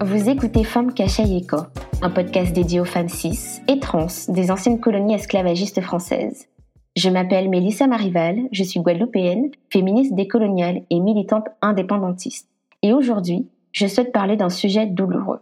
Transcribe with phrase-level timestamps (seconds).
[0.00, 1.56] Vous écoutez Femmes Eco,
[2.02, 6.46] un podcast dédié aux femmes cis et trans des anciennes colonies esclavagistes françaises.
[6.94, 12.48] Je m'appelle Mélissa Marival, je suis guadeloupéenne, féministe décoloniale et militante indépendantiste.
[12.82, 15.40] Et aujourd'hui, je souhaite parler d'un sujet douloureux.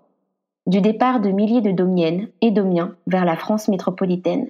[0.67, 4.49] Du départ de milliers de domiennes et domiens vers la France métropolitaine,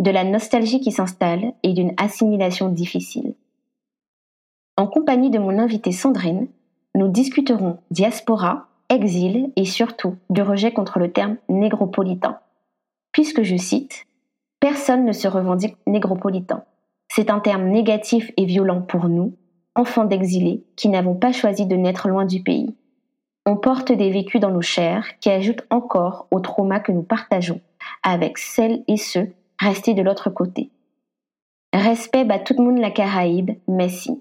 [0.00, 3.34] de la nostalgie qui s'installe et d'une assimilation difficile.
[4.76, 6.48] En compagnie de mon invitée Sandrine,
[6.94, 12.38] nous discuterons diaspora, exil et surtout du rejet contre le terme négropolitain.
[13.12, 14.06] Puisque je cite,
[14.60, 16.64] Personne ne se revendique négropolitain.
[17.08, 19.36] C'est un terme négatif et violent pour nous,
[19.74, 22.74] enfants d'exilés, qui n'avons pas choisi de naître loin du pays.
[23.44, 27.60] On porte des vécus dans nos chairs qui ajoutent encore au trauma que nous partageons
[28.02, 30.70] avec celles et ceux restés de l'autre côté.
[31.72, 34.20] Respect à tout le monde la Caraïbe, merci.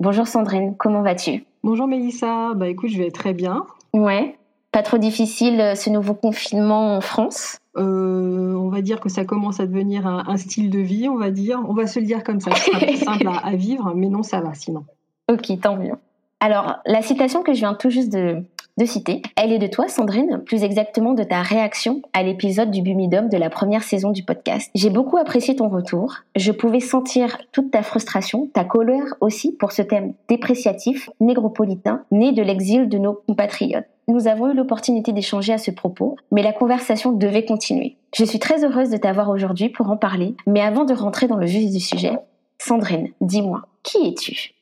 [0.00, 1.46] Bonjour Sandrine, comment vas-tu?
[1.66, 3.66] Bonjour Mélissa, bah écoute, je vais très bien.
[3.92, 4.36] Ouais,
[4.70, 7.58] pas trop difficile euh, ce nouveau confinement en France?
[7.76, 11.32] Euh, On va dire que ça commence à devenir un, style de vie, on va
[11.32, 11.60] dire.
[11.68, 14.40] On va se le dire comme ça, c'est simple à, à vivre, mais non, ça
[14.40, 14.84] va sinon.
[15.28, 15.94] Ok, tant mieux.
[16.38, 18.44] Alors, la citation que je viens tout juste de,
[18.78, 19.22] de citer.
[19.36, 23.36] Elle est de toi, Sandrine, plus exactement de ta réaction à l'épisode du Bumidum de
[23.36, 24.70] la première saison du podcast.
[24.74, 26.16] J'ai beaucoup apprécié ton retour.
[26.36, 32.32] Je pouvais sentir toute ta frustration, ta colère aussi pour ce thème dépréciatif, négropolitain, né
[32.32, 33.86] de l'exil de nos compatriotes.
[34.08, 37.96] Nous avons eu l'opportunité d'échanger à ce propos, mais la conversation devait continuer.
[38.14, 41.36] Je suis très heureuse de t'avoir aujourd'hui pour en parler, mais avant de rentrer dans
[41.36, 42.12] le vif du sujet,
[42.58, 44.54] Sandrine, dis-moi, qui es-tu?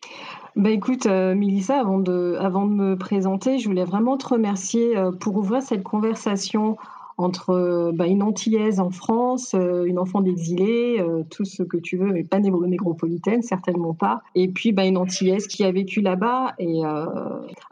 [0.57, 4.97] Bah écoute, euh, Mélissa, avant de, avant de me présenter, je voulais vraiment te remercier
[4.97, 6.77] euh, pour ouvrir cette conversation
[7.17, 12.13] entre euh, bah, une Antillaise en France, une enfant d'exilé, tout ce que tu veux,
[12.13, 16.55] mais pas négropolitaine, certainement pas, et puis bah, une Antillaise qui a vécu là-bas.
[16.61, 16.83] Et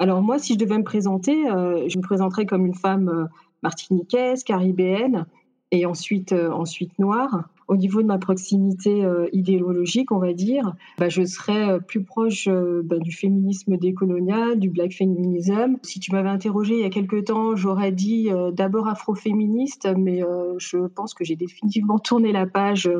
[0.01, 3.29] alors moi, si je devais me présenter, je me présenterais comme une femme
[3.63, 5.27] martiniquaise, caribéenne,
[5.71, 11.09] et ensuite, ensuite noire au niveau de ma proximité euh, idéologique, on va dire, bah,
[11.09, 15.77] je serais euh, plus proche euh, bah, du féminisme décolonial, du black feminism.
[15.83, 20.21] Si tu m'avais interrogé il y a quelque temps, j'aurais dit d'abord afroféministe, mais
[20.59, 22.91] je pense que j'ai définitivement tourné la page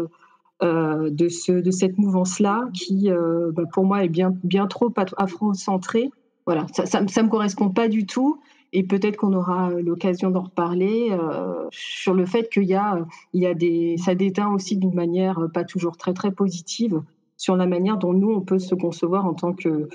[0.61, 6.11] de, ce, de cette mouvance-là, qui bah, pour moi est bien, bien trop afro-centrée.
[6.47, 8.41] Voilà, ça ne me correspond pas du tout.
[8.73, 13.07] Et peut-être qu'on aura euh, l'occasion d'en reparler euh, sur le fait qu'il y a,
[13.35, 17.03] il y a des, ça déteint aussi d'une manière euh, pas toujours très très positive
[17.37, 19.89] sur la manière dont nous on peut se concevoir en tant que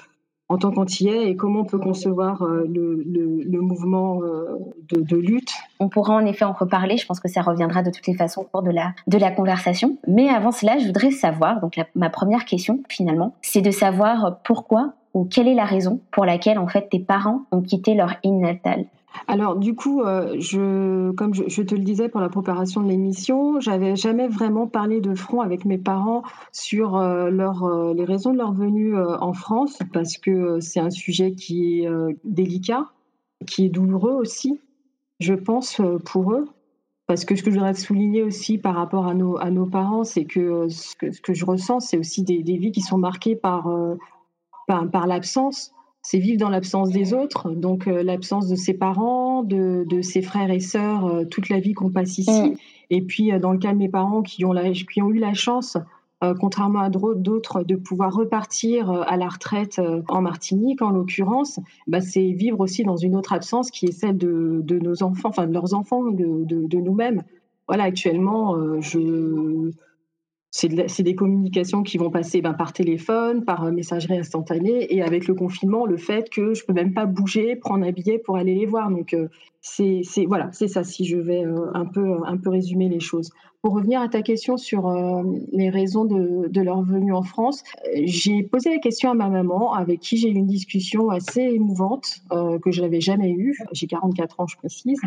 [0.50, 5.52] en tant qu'antillais et comment on peut concevoir le, le, mouvement de, de, lutte.
[5.80, 6.96] On pourra en effet en reparler.
[6.96, 9.32] Je pense que ça reviendra de toutes les façons au cours de la, de la
[9.32, 9.98] conversation.
[10.08, 14.94] Mais avant cela, je voudrais savoir, donc ma première question finalement, c'est de savoir pourquoi
[15.14, 18.40] ou quelle est la raison pour laquelle en fait tes parents ont quitté leur île
[18.40, 18.86] natale
[19.28, 23.60] alors du coup, euh, je, comme je, te le disais pour la préparation de l'émission,
[23.60, 28.38] j'avais jamais vraiment parlé de front avec mes parents sur euh, euh, les raisons de
[28.38, 31.90] leur venue en France, parce que c'est un sujet qui est
[32.24, 32.86] délicat,
[33.46, 34.60] qui est douloureux aussi,
[35.20, 36.46] je pense, pour eux.
[37.08, 40.68] Parce que ce que je voudrais souligner aussi par rapport à nos, parents, c'est que,
[40.68, 43.70] ce que, je ressens, c'est aussi des, des, vies qui sont marquées par,
[45.08, 45.74] l'absence.
[46.10, 50.50] C'est vivre dans l'absence des autres, donc euh, l'absence de ses parents, de, ses frères
[50.50, 52.52] et sœurs, euh, toute la vie qu'on passe ici.
[52.52, 52.56] Mm.
[52.92, 55.20] Et puis, euh, dans le cas de mes parents qui ont, la, qui ont eu
[55.20, 55.76] la chance,
[56.40, 62.32] contrairement à d'autres, de pouvoir repartir à la retraite en Martinique, en l'occurrence, bah, c'est
[62.32, 65.74] vivre aussi dans une autre absence qui est celle de, nos enfants, enfin de leurs
[65.74, 67.22] enfants, de, de nous-mêmes.
[67.68, 69.72] Voilà, actuellement, je
[70.58, 75.28] c'est des communications qui vont passer ben, par téléphone, par euh, messagerie instantanée, et avec
[75.28, 78.56] le confinement, le fait que je peux même pas bouger, prendre un billet pour aller
[78.56, 78.90] les voir.
[78.90, 79.28] Donc euh,
[79.62, 80.84] c'est voilà, c'est ça.
[80.84, 83.30] Si je vais euh, un peu un peu résumer les choses.
[83.62, 84.88] Pour revenir à ta question sur
[85.52, 87.64] les raisons de, de, leur venue en France,
[88.04, 92.22] j'ai posé la question à ma maman, avec qui j'ai eu une discussion assez émouvante
[92.30, 93.58] que je n'avais jamais eue.
[93.74, 95.02] J'ai 44 ans, je précise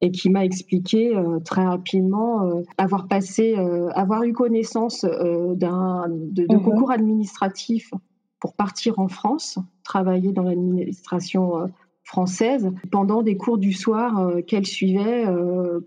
[0.00, 6.06] et qui m'a expliqué euh, très rapidement euh, avoir passé, euh, avoir eu connaissance d'un
[6.08, 6.62] de, mhm.
[6.62, 7.92] concours administratif
[8.40, 11.68] pour partir en France, travailler dans l'administration
[12.04, 15.24] française pendant des cours du soir qu'elle suivait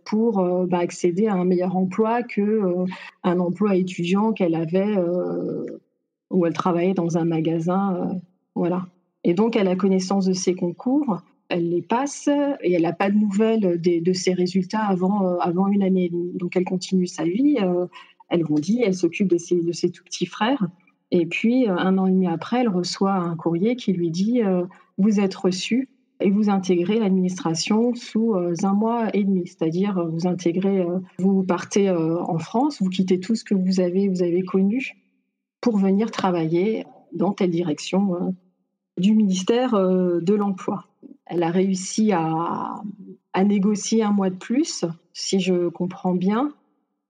[0.03, 2.61] pour bah, accéder à un meilleur emploi que
[3.23, 4.97] un emploi étudiant qu'elle avait
[6.29, 8.19] où elle travaillait dans un magasin
[8.53, 8.85] voilà
[9.23, 11.21] et donc elle a connaissance de ces concours
[11.51, 12.29] elle les passe
[12.61, 16.09] et elle n'a pas de nouvelles de ses résultats avant, euh, avant une année.
[16.11, 17.85] Donc elle continue sa vie, euh,
[18.29, 20.67] elle grandit, elle s'occupe de ses, de ses tout petits frères.
[21.11, 24.41] Et puis, euh, un an et demi après, elle reçoit un courrier qui lui dit
[24.97, 25.89] Vous êtes reçu,
[26.21, 29.47] et vous intégrez l'administration sous un mois et demi.
[29.47, 30.85] C'est-à-dire, vous intégrez,
[31.17, 34.93] vous partez en France, vous quittez tout ce que vous avez, vous avez connu
[35.59, 38.35] pour venir travailler dans telle direction
[38.97, 40.90] du ministère de l'Emploi.
[41.33, 42.75] Elle a réussi à,
[43.31, 44.83] à, négocier un mois de plus,
[45.13, 46.53] si je comprends bien,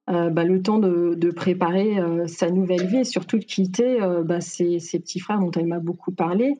[0.10, 4.24] euh, bah, le temps de, préparer euh, sa nouvelle vie et surtout de quitter euh,
[4.24, 6.58] bah, ses, petits frères dont elle m'a beaucoup parlé,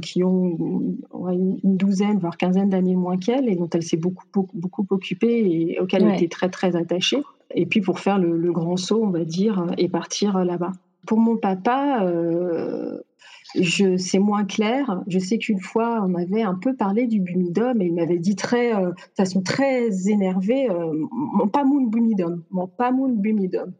[0.00, 4.24] qui ont une douzaine, voire quinzaine d'années moins qu'elle et dont elle s'est beaucoup,
[4.54, 7.22] beaucoup, occupée et auxquels elle était très, très attachée.
[7.54, 10.72] Et puis pour faire le, le grand saut, on va dire, et partir là-bas.
[11.06, 12.10] Pour mon papa,
[13.54, 15.02] je, c'est moins clair.
[15.06, 18.36] Je sais qu'une fois, on m'avait un peu parlé du bumidum et il m'avait dit
[18.36, 23.72] très, euh, façon très énervée, euh, mon pamoun bumidum, mon pamoun bumidum.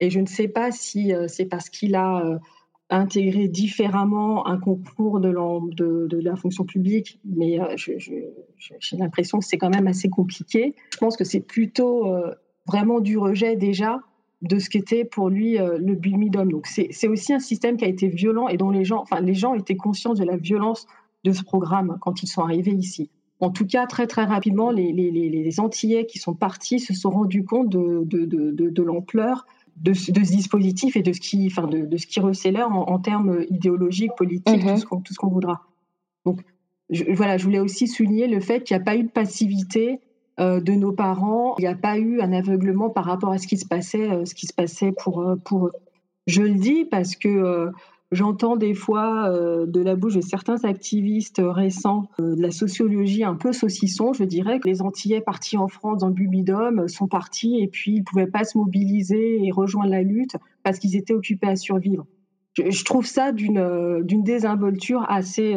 [0.00, 2.38] Et je ne sais pas si euh, c'est parce qu'il a
[2.88, 5.34] intégré différemment un concours de,
[6.06, 10.76] de, la fonction publique, mais j'ai l'impression que c'est quand même assez compliqué.
[10.92, 12.14] Je pense que c'est plutôt
[12.64, 14.02] vraiment du rejet déjà
[14.42, 16.50] de ce qu'était pour lui euh, le bumidum.
[16.50, 19.34] Donc c'est aussi un système qui a été violent et dont les gens, enfin les
[19.34, 20.86] gens étaient conscients de la violence
[21.24, 23.10] de ce programme quand ils sont arrivés ici.
[23.40, 27.10] En tout cas, très très rapidement, les, les, les Antillais qui sont partis se sont
[27.10, 29.46] rendus compte de, de, de, de l'ampleur
[29.76, 33.44] de, ce dispositif et de ce qui, enfin de, ce qui recelait en, en, termes
[33.50, 35.02] idéologiques, politiques, mm-hmm.
[35.02, 35.62] tout ce qu'on voudra.
[36.24, 36.40] Donc
[36.90, 40.00] je, voilà, je voulais aussi souligner le fait qu'il n'y a pas eu de passivité
[40.38, 41.54] de nos parents.
[41.58, 44.24] Il n'y a pas eu un aveuglement par rapport à ce qui se passait, euh,
[44.24, 45.72] ce qui se passait pour, euh, pour eux.
[46.26, 47.70] Je le dis parce que
[48.10, 53.52] j'entends des fois de la bouche de certains activistes récents de la sociologie un peu
[53.52, 54.12] saucisson.
[54.12, 57.92] Je dirais que les Antillais partis en France dans le Bubidum sont partis et puis
[57.92, 61.54] ils ne pouvaient pas se mobiliser et rejoindre la lutte parce qu'ils étaient occupés à
[61.54, 62.06] survivre.
[62.58, 65.54] Je, trouve ça d'une désinvolture assez.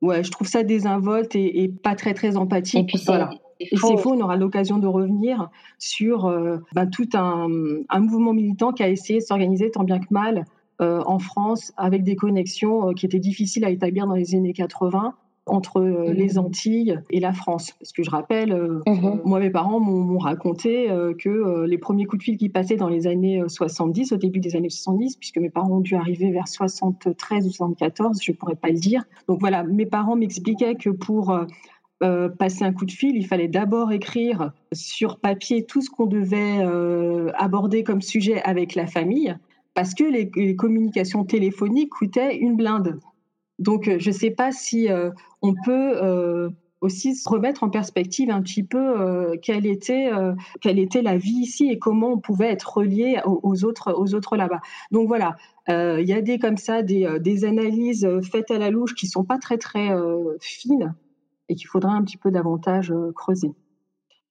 [0.00, 2.94] ouais, je trouve ça désinvolte et, et, pas très très empathique.
[2.94, 3.30] Et puis voilà.
[3.60, 7.48] Et c'est faux, on aura l'occasion de revenir sur euh, ben, tout un,
[7.88, 10.44] un, mouvement militant qui a essayé de s'organiser tant bien que mal
[10.80, 14.52] euh, en France avec des connexions euh, qui étaient difficiles à établir dans les années
[14.52, 15.14] 80
[15.46, 16.12] entre mmh.
[16.12, 17.72] les Antilles et la France.
[17.80, 19.22] Parce que je rappelle, mmh.
[19.24, 20.88] moi, mes parents m'ont raconté
[21.18, 24.56] que les premiers coups de fil qui passaient dans les années 70, au début des
[24.56, 28.56] années 70, puisque mes parents ont dû arriver vers 73 ou 74, je ne pourrais
[28.56, 29.04] pas le dire.
[29.26, 31.34] Donc voilà, mes parents m'expliquaient que pour
[32.04, 36.06] euh, passer un coup de fil, il fallait d'abord écrire sur papier tout ce qu'on
[36.06, 39.36] devait euh, aborder comme sujet avec la famille,
[39.74, 43.00] parce que les, communications téléphoniques coûtaient une blinde.
[43.58, 44.86] Donc, euh, je ne sais pas si
[45.42, 46.50] on peut
[46.80, 50.08] aussi se remettre en perspective un petit peu quelle était
[50.60, 54.36] quelle était la vie ici et comment on pouvait être relié aux, autres aux autres
[54.36, 54.60] là-bas.
[54.92, 55.34] Donc voilà,
[55.66, 59.38] il y a des comme ça des, analyses faites à la louche qui sont pas
[59.38, 59.90] très très
[60.40, 60.94] fines
[61.48, 63.52] et qu'il faudra un petit peu davantage creuser.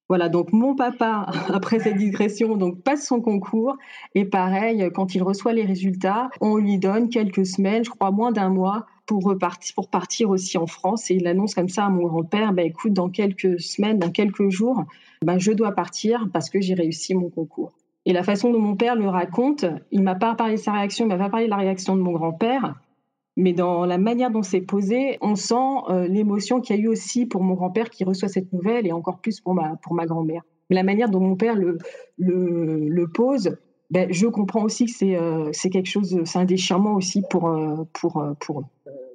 [0.09, 3.75] Voilà, donc mon papa, après cette digression, donc passe son concours
[4.15, 8.31] et pareil, quand il reçoit les résultats, on lui donne quelques semaines, je crois moins
[8.31, 11.09] d'un mois, pour repartir, pour partir aussi en France.
[11.09, 14.49] Et il annonce comme ça à mon grand-père, bah, écoute, dans quelques semaines, dans quelques
[14.49, 14.83] jours,
[15.23, 17.73] bah, je dois partir parce que j'ai réussi mon concours.
[18.05, 21.05] Et la façon dont mon père le raconte, il m'a pas parlé de sa réaction,
[21.05, 22.75] il m'a pas parlé de la réaction de mon grand-père
[23.37, 25.53] mais dans la manière dont c'est posé, on sent
[25.89, 28.91] euh, l'émotion qu'il y a eu aussi pour mon grand-père qui reçoit cette nouvelle et
[28.91, 30.41] encore plus pour ma, pour ma grand-mère.
[30.71, 31.77] La manière dont mon père le,
[32.17, 33.55] le, pose,
[33.91, 37.83] ben, je comprends aussi que c'est euh, quelque chose, c'est un déchirement aussi pour, euh,
[37.93, 38.65] pour, pour eux.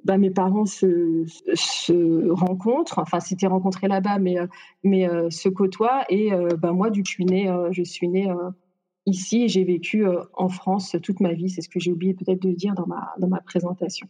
[0.05, 4.37] Ben, mes parents se, se rencontrent, enfin c'était rencontré là-bas, mais,
[4.83, 8.27] mais se côtoient et ben, moi, du coup, je suis née, je suis née
[9.05, 11.49] ici et j'ai vécu euh, en France toute ma vie.
[11.49, 14.07] C'est ce que j'ai oublié peut-être de dire dans ma, dans ma présentation.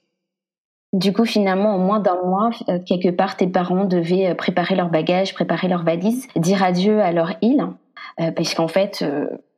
[0.93, 4.75] Du coup, finalement, en moins d'un mois, euh, quelque part, tes parents devaient euh, préparer
[4.75, 7.67] leurs bagages, préparer leurs valises, dire adieu à leur île,
[8.17, 9.03] parce qu'en fait,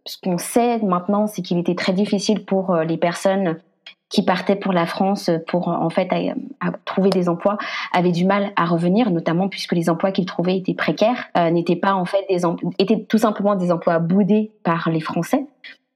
[0.06, 3.58] ce qu'on sait maintenant, c'est qu'il était très difficile pour les personnes
[4.10, 6.10] qui partaient pour la France pour en fait
[6.86, 7.58] trouver des emplois
[7.94, 11.76] avaient du mal à revenir, notamment puisque les emplois qu'ils trouvaient étaient précaires, euh, n'étaient
[11.76, 12.42] pas en fait des
[12.78, 15.46] étaient tout simplement des emplois boudés par les Français.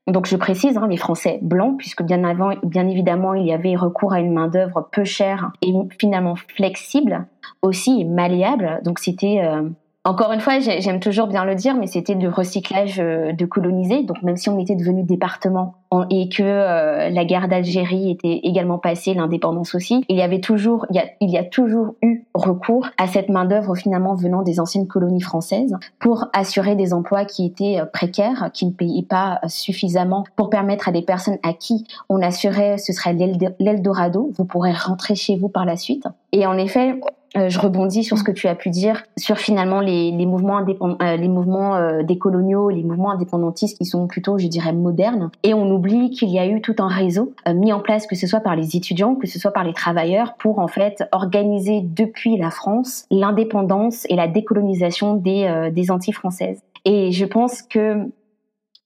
[0.08, 3.76] Donc je précise, hein, les Français blancs, puisque bien avant, bien évidemment, il y avait
[3.76, 7.28] recours à une main d'œuvre peu chère et finalement flexible,
[7.62, 8.80] aussi malléable.
[8.84, 9.70] Donc c'était euh,
[10.06, 14.04] encore une fois, j'aime toujours bien le dire, mais c'était du recyclage euh, de colonisés.
[14.04, 15.76] Donc même si on était devenu département
[16.10, 20.86] et que euh, la guerre d'Algérie était également passée, l'indépendance aussi, il y avait toujours,
[20.90, 24.42] il y a, il y a toujours eu recours à cette main d'œuvre finalement venant
[24.42, 29.04] des anciennes colonies françaises pour assurer des emplois qui étaient euh, précaires, qui ne payaient
[29.04, 33.18] pas suffisamment pour permettre à des personnes à qui on assurait ce serait
[33.60, 36.06] l'Eldorado, vous pourrez rentrer chez vous par la suite.
[36.32, 36.96] Et en effet,
[37.38, 40.60] euh, je rebondis sur ce que tu as pu dire sur finalement les, les mouvements
[40.60, 45.30] euh, les mouvements euh, décoloniaux, les mouvements indépendantistes qui sont plutôt, je dirais, modernes.
[45.44, 48.28] Et on oublie qu'il y a eu tout un réseau mis en place, que ce
[48.28, 52.38] soit par les étudiants, que ce soit par les travailleurs, pour en fait organiser depuis
[52.38, 56.62] la France l'indépendance et la décolonisation des, des Antilles françaises.
[56.86, 58.10] Et je pense que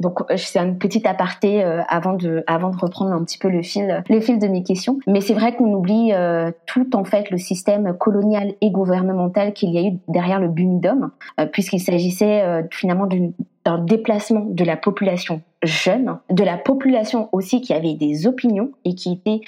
[0.03, 3.49] donc euh, c'est un petit aparté euh, avant de avant de reprendre un petit peu
[3.49, 4.99] le fil le fil de mes questions.
[5.07, 9.71] Mais c'est vrai qu'on oublie euh, tout en fait le système colonial et gouvernemental qu'il
[9.71, 11.11] y a eu derrière le Bumidum,
[11.51, 13.07] puisqu'il s'agissait finalement
[13.65, 18.95] d'un déplacement de la population jeune, de la population aussi qui avait des opinions et
[18.95, 19.41] qui était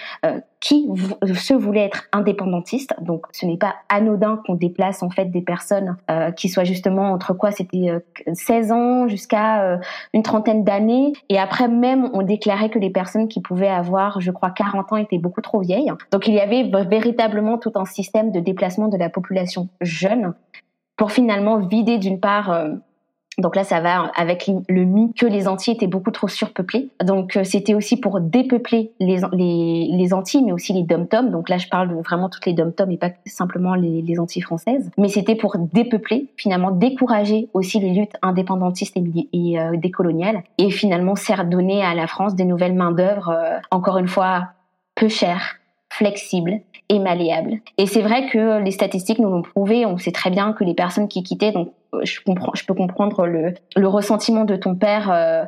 [0.65, 0.89] qui
[1.35, 2.95] se voulait être indépendantiste.
[2.99, 7.11] Donc, ce n'est pas anodin qu'on déplace en fait des personnes euh, qui soient justement
[7.11, 7.91] entre quoi C'était
[8.33, 9.77] 16 euh, ans jusqu'à euh,
[10.15, 11.13] une trentaine d'années.
[11.29, 14.97] Et après même, on déclarait que les personnes qui pouvaient avoir, je crois, 40 ans
[14.97, 15.91] étaient beaucoup trop vieilles.
[16.11, 20.33] Donc, il y avait véritablement tout un système de déplacement de la population jeune
[20.97, 22.65] pour finalement vider d'une part
[23.37, 26.89] donc là, ça va avec le mythe que les Antilles étaient beaucoup trop surpeuplées.
[27.03, 31.31] Donc euh, c'était aussi pour dépeupler les, les, les Antilles, mais aussi les dom-toms.
[31.31, 34.41] Donc là, je parle de vraiment toutes les dom-toms et pas simplement les, les Antilles
[34.41, 34.89] françaises.
[34.97, 40.69] Mais c'était pour dépeupler, finalement décourager aussi les luttes indépendantistes et, et euh, décoloniales, et
[40.69, 44.49] finalement faire donner à la France des nouvelles mains d'œuvre, euh, encore une fois
[44.95, 45.57] peu chères,
[45.89, 47.61] flexibles et.
[47.77, 49.85] Et c'est vrai que les statistiques nous l'ont prouvé.
[49.85, 51.71] On sait très bien que les personnes qui quittaient, donc
[52.03, 55.45] je comprends, je peux comprendre le, le ressentiment de ton père euh,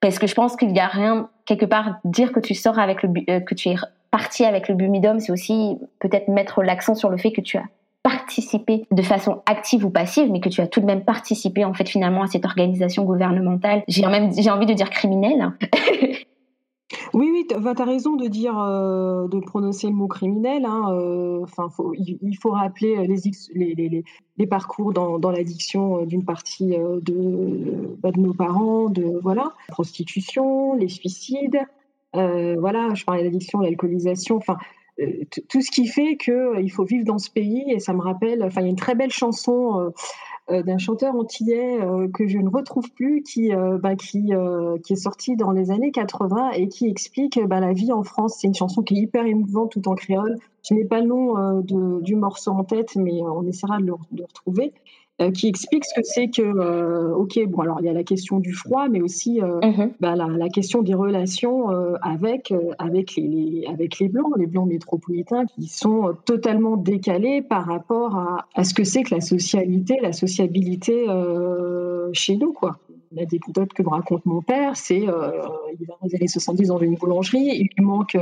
[0.00, 3.02] parce que je pense qu'il y a rien quelque part dire que tu sors avec
[3.02, 3.76] le euh, que tu es
[4.10, 7.64] parti avec le Bumidum, c'est aussi peut-être mettre l'accent sur le fait que tu as
[8.02, 11.72] participé de façon active ou passive, mais que tu as tout de même participé en
[11.72, 13.82] fait finalement à cette organisation gouvernementale.
[13.88, 15.52] J'ai envie de dire criminelle.
[17.14, 21.40] Oui, oui, tu as raison de dire, euh, de prononcer le mot criminel, hein, euh,
[21.42, 23.06] enfin, il faut rappeler
[24.36, 30.74] les parcours dans l'addiction, euh, d'une partie, de, bah, de nos parents, de voilà, prostitution,
[30.74, 31.60] les suicides,
[32.12, 34.58] voilà, je parlais d'addiction, l'alcoolisation, enfin,
[35.48, 38.60] tout ce qui fait qu'il faut vivre dans ce pays et ça me rappelle enfin,
[38.60, 39.92] il y a une très belle chanson,
[40.50, 44.32] d'un chanteur antillais euh, que je ne retrouve plus, qui, euh, bah, qui,
[44.82, 48.36] qui est sorti dans les années 80 et qui explique bah, la vie en France.
[48.38, 50.38] C'est une chanson qui est hyper émouvante tout en créole.
[50.68, 51.60] Je n'ai pas le nom
[52.00, 54.72] du morceau en tête, mais on essaiera de le retrouver.
[55.22, 58.02] Euh, qui explique ce que c'est que, euh, ok, bon, alors il y a la
[58.02, 61.68] question du froid, mais aussi euh, mmh bah, la, la, question des relations
[62.02, 68.16] avec, avec, les, avec les Blancs, les Blancs métropolitains, qui sont totalement décalés par rapport
[68.16, 71.06] à, à ce que c'est que la socialité, la sociabilité
[72.12, 72.78] chez nous, quoi.
[73.14, 77.50] Que me raconte mon père, c'est il va dans les années 70 dans une boulangerie,
[77.52, 78.16] il lui manque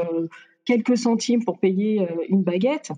[0.67, 2.93] quelques centimes pour payer une baguette.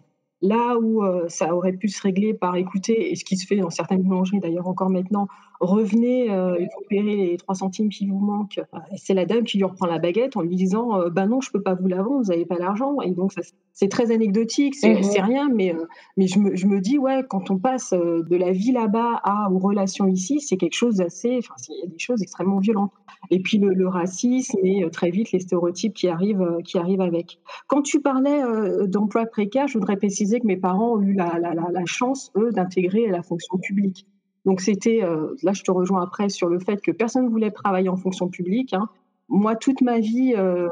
[0.44, 3.56] Là où euh, ça aurait pu se régler par écouter, et ce qui se fait
[3.56, 5.26] dans certaines boulangeries d'ailleurs encore maintenant,
[5.60, 8.60] revenez, euh, faut payer les 3 centimes qui vous manquent.
[8.96, 11.50] C'est la dame qui lui reprend la baguette en lui disant euh, Bah non, je
[11.50, 13.00] peux pas vous la vendre, vous n'avez pas l'argent.
[13.00, 13.32] Et donc,
[13.72, 15.74] c'est très anecdotique, c'est mmh rien, mais,
[16.16, 19.50] mais je, me, je me dis Ouais, quand on passe de la vie là-bas à
[19.50, 21.38] aux relations ici, c'est quelque chose d'assez.
[21.38, 22.92] Enfin, il y a des choses extrêmement violentes.
[23.30, 27.38] Et puis le, racisme et très vite les stéréotypes qui arrivent, qui arrivent avec.
[27.68, 28.42] Quand tu parlais
[28.86, 32.50] d'emploi précaire, je voudrais préciser que mes parents ont eu la, la, la chance, eux,
[32.50, 34.06] d'intégrer la fonction publique.
[34.44, 37.50] Donc c'était, euh, là je te rejoins après sur le fait que personne ne voulait
[37.50, 38.74] travailler en fonction publique.
[38.74, 38.88] Hein.
[39.30, 40.68] Moi, toute ma vie, euh,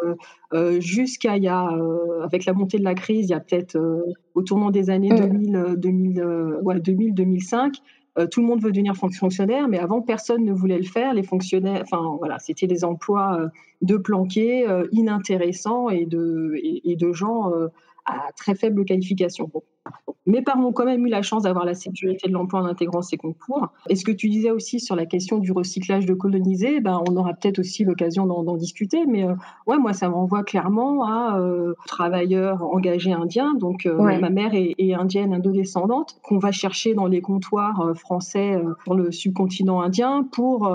[0.52, 1.70] euh, jusqu'à il y a,
[2.22, 3.78] avec la montée de la crise, il y a peut-être
[4.34, 6.22] au tournant des années 2000, 2000,
[6.62, 7.76] ouais, 2000 2005,
[8.30, 11.14] tout le monde veut devenir fonctionnaire, mais avant personne ne voulait le faire.
[11.14, 13.48] Les fonctionnaires, enfin voilà, c'était des emplois
[13.80, 17.50] de planqués, inintéressants et de, et, et de gens
[18.04, 19.50] à très faible qualification.
[20.24, 23.02] Mes parents ont quand même eu la chance d'avoir la sécurité de l'emploi en intégrant
[23.02, 23.68] ces concours.
[23.88, 27.16] Et ce que tu disais aussi sur la question du recyclage de colonisés, ben, on
[27.16, 29.04] aura peut-être aussi l'occasion d'en discuter.
[29.06, 29.34] Mais euh,
[29.66, 33.54] ouais, moi, ça m'envoie clairement à euh, travailleurs engagés indiens.
[33.54, 38.62] Donc, euh, ma mère est, est indienne, indodescendante, qu'on va chercher dans les comptoirs français
[38.84, 40.72] sur le subcontinent indien pour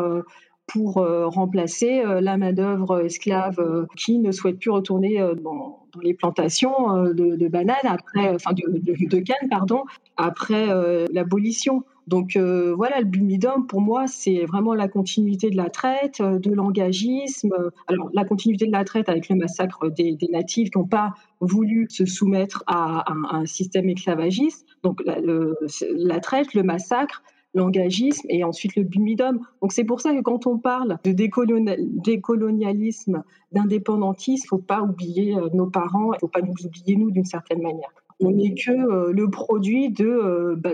[0.68, 7.48] pour remplacer la main-d'œuvre esclave qui ne souhaite plus retourner dans, les plantations euh, de,
[7.48, 9.84] bananes, après, enfin de, de, cannes, pardon,
[10.18, 11.84] après euh, l'abolition.
[12.08, 16.54] Donc euh, voilà, le bumidum, pour moi, c'est vraiment la continuité de la traite, de
[16.54, 17.54] l'engagisme.
[17.88, 21.88] Alors la continuité de la traite avec le massacre des, natifs qui n'ont pas voulu
[21.90, 24.66] se soumettre à, un système esclavagiste.
[24.84, 27.24] Donc la traite, le massacre,
[27.58, 29.40] l'engagisme et ensuite le bumidum.
[29.62, 34.82] Donc c'est pour ça que quand on parle de décolonialisme, d'indépendantisme, il ne faut pas
[34.82, 37.90] oublier euh, nos parents, il ne faut pas nous oublier nous d'une certaine manière.
[38.20, 40.74] on n'est que le produit de, bah,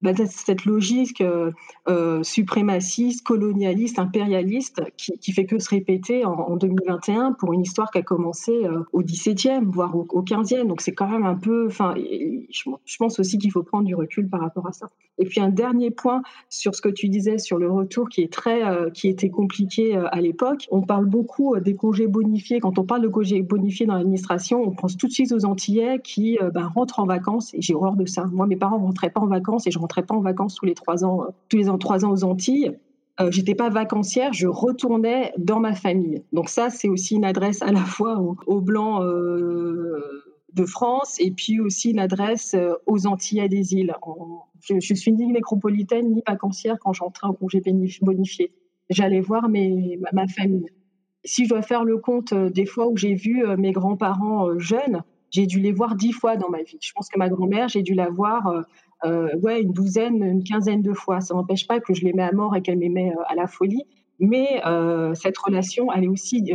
[0.00, 1.50] bah, cette logique euh,
[1.88, 7.62] euh, suprémaciste, colonialiste, impérialiste qui, qui, fait que se répéter en, en 2021 pour une
[7.62, 10.66] histoire qui a commencé euh, au XVIIe, voire au, au, XVe.
[10.66, 11.66] Donc c'est quand même un peu.
[11.66, 14.88] Enfin, je, pense aussi qu'il faut prendre du recul par rapport à ça.
[15.18, 18.32] Et puis un dernier point sur ce que tu disais sur le retour qui est
[18.32, 20.68] très, euh, qui était compliqué euh, à l'époque.
[20.70, 22.60] On parle beaucoup des congés bonifiés.
[22.60, 25.98] Quand on parle de congés bonifiés dans l'administration, on pense tout de suite aux Antillais
[26.04, 27.52] qui ben, rentrent en vacances.
[27.54, 28.26] Et j'ai horreur de ça.
[28.26, 31.04] Moi, mes parents rentraient pas en vacances et je pas en vacances tous les trois
[31.04, 32.78] ans, euh, tous les trois ans aux Antilles.
[33.20, 36.22] Euh, j'étais pas vacancière, je retournais dans ma famille.
[36.32, 40.22] Donc ça, c'est aussi une adresse à la fois aux, blancs euh,
[40.54, 42.54] de France et puis aussi une adresse
[42.86, 43.92] aux Antilles des îles.
[44.60, 47.60] Je, je, suis ni métropolitaine ni vacancière quand j'entrais en congé
[48.02, 48.52] bonifié.
[48.88, 50.66] J'allais voir mes, ma, famille.
[51.24, 55.46] Si je dois faire le compte des fois où j'ai vu mes grands-parents jeunes, j'ai
[55.46, 56.78] dû les voir dix fois dans ma vie.
[56.80, 58.64] Je pense que ma grand-mère, j'ai dû la voir
[59.04, 61.20] euh, ouais, une douzaine, une quinzaine de fois.
[61.20, 63.84] Ça n'empêche pas que je l'aimais à mort et qu'elle m'aimait euh, à la folie.
[64.18, 66.52] Mais euh, cette relation, elle est aussi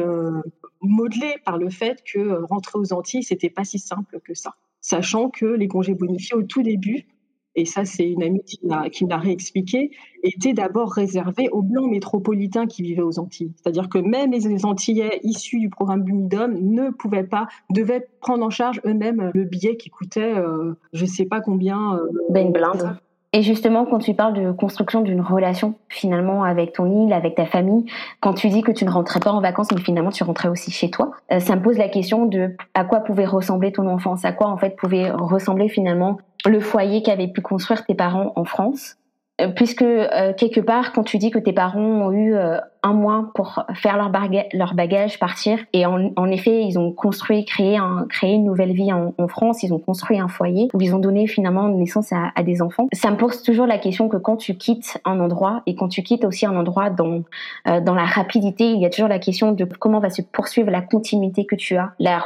[0.81, 4.55] modelée par le fait que rentrer aux Antilles, c'était pas si simple que ça.
[4.81, 7.05] Sachant que les congés bonifiés au tout début,
[7.55, 8.59] et ça c'est une amie qui
[9.05, 9.91] me l'a réexpliqué,
[10.23, 13.51] était d'abord réservé aux blancs métropolitains qui vivaient aux Antilles.
[13.57, 18.49] C'est-à-dire que même les Antillais issus du programme Bumidum ne pouvaient pas, devaient prendre en
[18.49, 21.95] charge eux-mêmes le billet qui coûtait euh, je ne sais pas combien.
[21.95, 22.97] Euh, ben blinde.
[23.35, 27.45] Et justement, quand tu parles de construction d'une relation finalement avec ton île, avec ta
[27.45, 27.85] famille,
[28.19, 30.69] quand tu dis que tu ne rentrais pas en vacances, mais finalement tu rentrais aussi
[30.69, 34.23] chez toi, euh, ça me pose la question de à quoi pouvait ressembler ton enfance,
[34.23, 38.45] à quoi en fait pouvait ressembler finalement le foyer qu'avaient pu construire tes parents en
[38.45, 38.97] France.
[39.41, 42.93] Euh, puisque euh, quelque part, quand tu dis que tes parents ont eu euh, un
[42.93, 48.33] mois pour faire leur, bagage, partir, et en, effet, ils ont construit, créé, un, créé
[48.33, 51.69] une nouvelle vie en, France, ils ont construit un foyer où ils ont donné finalement
[51.69, 52.87] naissance à, des enfants.
[52.91, 56.03] Ça me pose toujours la question que quand tu quittes un endroit et quand tu
[56.03, 57.23] quittes aussi un endroit dans
[57.65, 60.81] dans la rapidité, il y a toujours la question de comment va se poursuivre la
[60.81, 62.19] continuité que tu as, la,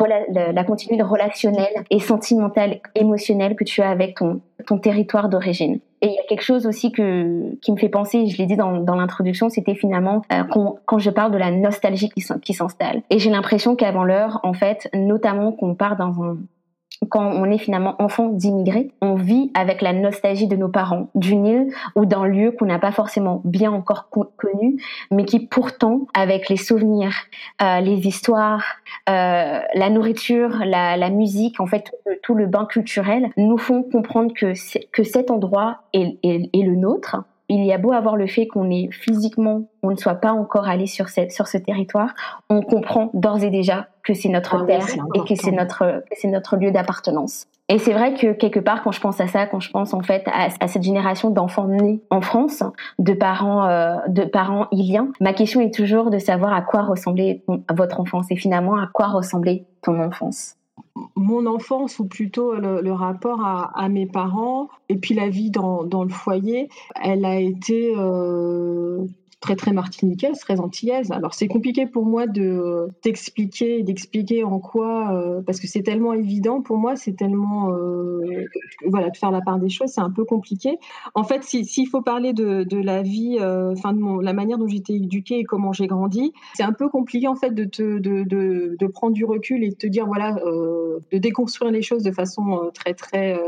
[0.64, 5.80] continuité relationnelle et sentimentale, émotionnelle que tu as avec ton territoire d'origine.
[6.02, 8.56] Et il y a quelque chose aussi que, qui me fait penser, je l'ai dit
[8.56, 13.02] dans, dans l'introduction, c'était finalement euh, quand, je parle de la nostalgie qui, s'installe.
[13.10, 16.38] Et j'ai l'impression qu'avant l'heure, en fait, notamment qu'on part dans un,
[17.10, 21.46] quand on est finalement enfant d'immigrés, on vit avec la nostalgie de nos parents, d'une
[21.46, 24.82] île ou d'un lieu qu'on n'a pas forcément bien encore connu,
[25.12, 27.16] mais qui pourtant, avec les souvenirs,
[27.62, 28.64] euh, les histoires,
[29.10, 31.92] euh, la nourriture, la, musique, en fait,
[32.24, 34.54] tout le bain culturel, nous font comprendre que,
[35.04, 39.64] cet endroit est le nôtre il y a beau avoir le fait qu'on est physiquement,
[39.84, 42.14] on ne soit pas encore allé sur, cette, sur ce territoire,
[42.50, 46.28] on comprend d'ores et déjà que c'est notre ah terre et que c'est notre, c'est
[46.28, 47.46] notre lieu d'appartenance.
[47.70, 50.02] Et c'est vrai que quelque part, quand je pense à ça, quand je pense en
[50.02, 52.64] fait à, cette génération d'enfants nés en France,
[52.98, 57.44] de parents, euh, de parents iliens, ma question est toujours de savoir à quoi ressemblait
[57.74, 60.57] votre enfance et finalement à quoi ressemblait ton enfance
[61.16, 66.10] mon enfance, ou plutôt le, rapport à, mes parents, et puis la vie dans, le
[66.10, 66.70] foyer,
[67.02, 69.06] elle a été euh,
[69.40, 71.12] très très martiniquaise, très antillaise.
[71.12, 76.14] Alors c'est compliqué pour moi de t'expliquer, d'expliquer en quoi, euh, parce que c'est tellement
[76.14, 78.46] évident pour moi, c'est tellement euh,
[78.88, 80.78] voilà de faire la part des choses, c'est un peu compliqué.
[81.14, 84.96] En fait, s'il faut parler de, la vie, euh, enfin de la manière dont été
[84.96, 88.88] éduquée et comment j'ai grandi, c'est un peu compliqué en fait de, te, de, de,
[88.88, 92.94] prendre du recul et de te dire voilà, de déconstruire les choses de façon très
[92.94, 93.40] très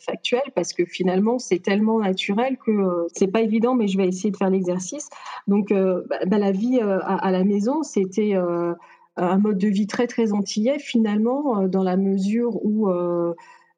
[0.00, 4.30] factuelle, parce que finalement c'est tellement naturel que c'est pas évident, mais je vais essayer
[4.30, 5.07] de faire l'exercice.
[5.46, 8.74] Donc, euh, bah, bah, la vie euh, à, la maison, c'était euh,
[9.16, 12.88] un mode de vie très, très antillais, finalement, dans la mesure où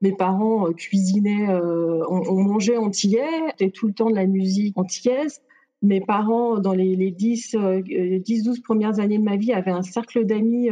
[0.02, 5.40] mes parents cuisinaient, on, mangeait antillais, c'était tout le temps de la musique antillaise.
[5.80, 10.26] Mes parents, dans les, les 10, 12 premières années de ma vie, avaient un cercle
[10.26, 10.68] d'amis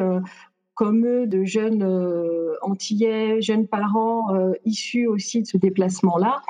[0.79, 6.41] comme eux, de jeunes euh, antillais, jeunes parents euh, issus aussi de ce déplacement-là.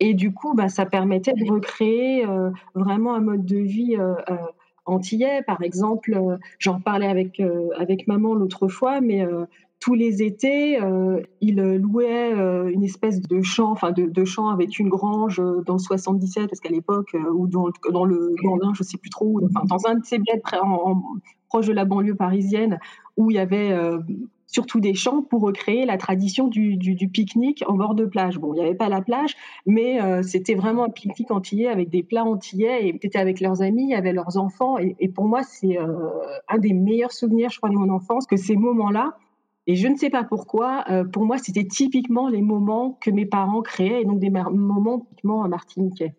[0.00, 3.98] Et du coup, bah, ça permettait de recréer euh, vraiment un mode de vie
[4.86, 5.42] antillais.
[5.42, 6.18] Par exemple,
[6.58, 7.42] j'en parlais avec,
[7.76, 9.26] avec maman l'autre fois, mais
[9.80, 10.78] tous les étés,
[11.42, 16.48] il louait une espèce de champ, enfin de, champ avec une grange dans le 77,
[16.48, 19.96] parce qu'à l'époque, ou dans, dans le Gandin, je sais plus trop, enfin, dans un
[19.96, 21.02] de ces bleds en,
[21.54, 22.80] proche de la banlieue parisienne,
[23.16, 23.98] où il y avait euh,
[24.54, 26.78] surtout des champs pour recréer la tradition du,
[27.12, 28.38] pique-nique en bord de plage.
[28.38, 29.34] Bon, il n'y avait pas la plage,
[29.66, 33.62] mais euh, c'était vraiment un pique-nique antillais avec des plats antillais et c'était avec leurs
[33.62, 34.76] amis, avait leurs enfants.
[34.78, 36.08] Et, pour moi, c'est euh,
[36.48, 39.16] un des meilleurs souvenirs, je crois, de mon enfance, que ces moments-là,
[39.66, 43.26] Et je ne sais pas pourquoi, euh, pour moi, c'était typiquement les moments que mes
[43.26, 46.14] parents créaient, et donc des moments typiquement martiniquais.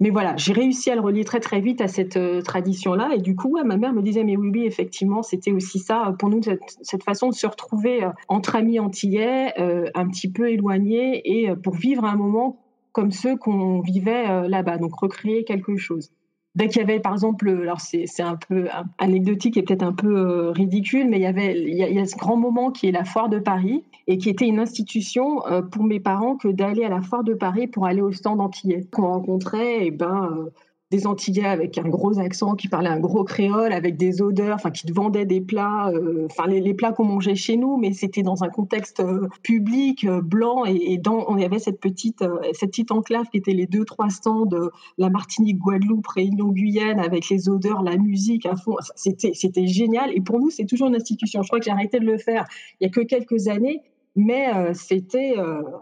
[0.00, 3.10] Mais voilà, j'ai réussi à le relier très très vite à cette euh, tradition-là.
[3.14, 6.30] Et du coup, ma mère me disait, mais oui, oui, effectivement, c'était aussi ça pour
[6.30, 9.52] nous, cette, façon de se retrouver euh, entre amis antillais,
[9.94, 12.58] un petit peu éloignés, et pour vivre un moment
[12.92, 16.10] comme ceux qu'on vivait là-bas, donc recréer quelque chose.
[16.56, 20.16] Dès qu'il y avait, par exemple, alors c'est un peu anecdotique et peut-être un peu
[20.16, 23.04] euh, ridicule, mais il y avait il y, a, ce grand moment qui est la
[23.04, 26.88] foire de Paris et qui était une institution euh, pour mes parents que d'aller à
[26.88, 29.86] la foire de Paris pour aller au stand antillais qu'on rencontrait.
[29.86, 30.50] Et ben euh,
[30.90, 34.70] des Antillais avec un gros accent, qui parlaient un gros créole, avec des odeurs, enfin
[34.70, 38.22] qui te vendaient des plats, euh, enfin les, plats qu'on mangeait chez nous, mais c'était
[38.22, 42.90] dans un contexte euh, public, euh, blanc, et, dans, on avait cette petite, cette petite
[42.90, 47.48] enclave qui était les deux, trois stands de la Martinique, Guadeloupe, Réunion, Guyane, avec les
[47.48, 48.76] odeurs, la musique à fond.
[48.96, 50.10] C'était, c'était génial.
[50.14, 51.42] Et pour nous, c'est toujours une institution.
[51.42, 52.46] Je crois que j'ai arrêté de le faire
[52.80, 53.82] il y a que quelques années,
[54.16, 55.34] mais c'était,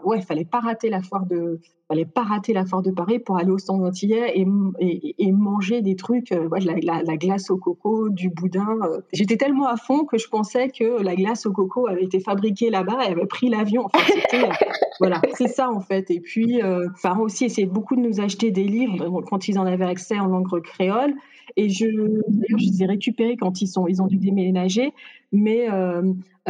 [0.03, 3.17] ouais, il fallait pas rater la foire de, fallait pas rater la foire de Paris
[3.17, 4.45] pour aller au stand antillais et,
[5.17, 8.77] et, manger des trucs, euh, la, glace au coco, du boudin.
[8.83, 8.99] Euh.
[9.11, 12.69] J'étais tellement à fond que je pensais que la glace au coco avait été fabriquée
[12.69, 13.87] là-bas et avait pris l'avion.
[14.33, 14.37] Euh,
[14.99, 16.11] voilà, c'est ça en fait.
[16.11, 19.65] Et puis, euh, parents aussi essayaient beaucoup de nous acheter des livres quand ils en
[19.65, 21.15] avaient accès en langue créole.
[21.55, 24.93] Et je, je les ai récupérés quand ils, sont, ils ont dû déménager.
[25.31, 25.67] Mais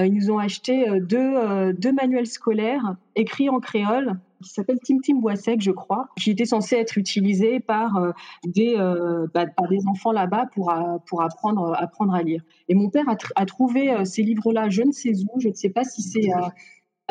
[0.05, 5.19] ils nous ont acheté deux, deux manuels scolaires écrits en créole qui s'appelle Tim Tim
[5.19, 8.11] Boissec, je crois, qui était censé être utilisé par euh,
[8.45, 12.43] des, euh, bah, par des enfants là-bas pour, euh, pour apprendre, apprendre à lire.
[12.67, 15.69] Et mon père a, a trouvé ces livres-là, je ne sais où, je ne sais
[15.69, 16.53] pas si c'est à,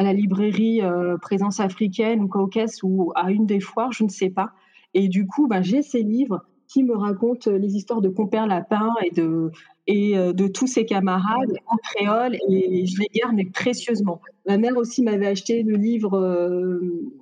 [0.02, 0.80] la librairie
[1.20, 4.52] Présence africaine ou Caucase ou à une des foires, je ne sais pas.
[4.94, 8.92] Et du coup, bah, j'ai ces livres qui me racontent les histoires de Compère Lapin
[9.04, 9.50] et de,
[9.86, 14.20] et de tous ses camarades en créole et je les garde précieusement.
[14.48, 17.12] Ma mère aussi m'avait acheté le livre euh,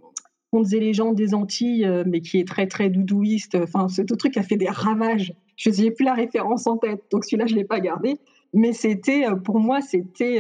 [0.53, 3.57] Contes et légendes des Antilles, euh, mais qui est très très doudouiste.
[3.57, 5.35] Enfin, ce truc a fait des ravages.
[5.57, 8.19] Je n'ai plus la référence en tête, donc celui-là je l'ai pas gardé.
[8.55, 10.39] Mais c'était euh, pour moi c'était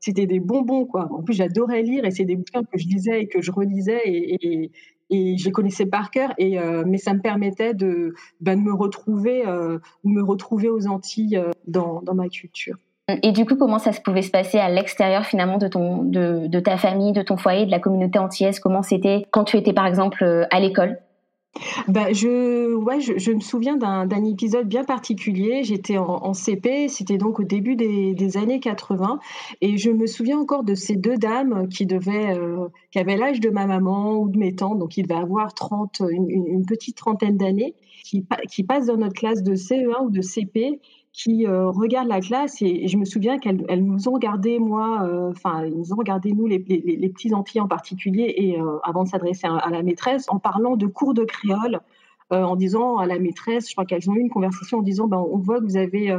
[0.00, 1.08] c'était des bonbons quoi.
[1.10, 4.02] En plus j'adorais lire et c'est des bouquins que je lisais et que je relisais
[4.04, 4.70] et,
[5.10, 6.32] je les connaissais par cœur.
[6.38, 9.44] Et mais ça me permettait de, ben, de me retrouver
[10.04, 12.76] me retrouver aux Antilles dans, dans ma culture.
[13.22, 16.46] Et du coup, comment ça se pouvait se passer à l'extérieur finalement de ton, de,
[16.46, 18.60] de, ta famille, de ton foyer, de la communauté antillaise?
[18.60, 20.98] Comment c'était quand tu étais par exemple euh, à l'école?
[21.88, 25.64] Bah, je, ouais, je, me souviens d'un épisode bien particulier.
[25.64, 29.18] J'étais en, CP, c'était donc au début des, des, années 80,
[29.60, 33.40] et je me souviens encore de ces deux dames qui devaient, euh, qui avaient l'âge
[33.40, 36.96] de ma maman ou de mes tantes, donc ils devaient avoir 30, une, une petite
[36.96, 40.80] trentaine d'années, qui, qui passent dans notre classe de CE1 ou de CP
[41.18, 45.02] qui euh, regardent la classe et, je me souviens qu'elles elles nous ont regardé moi,
[45.02, 48.78] euh, enfin ils nous ont regardé nous les, les, petits Antillais en particulier et euh,
[48.84, 51.80] avant de s'adresser à, la maîtresse en parlant de cours de créole.
[52.30, 55.24] en disant à la maîtresse, je crois qu'elles ont eu une conversation en disant, ben,
[55.32, 56.14] on voit que vous avez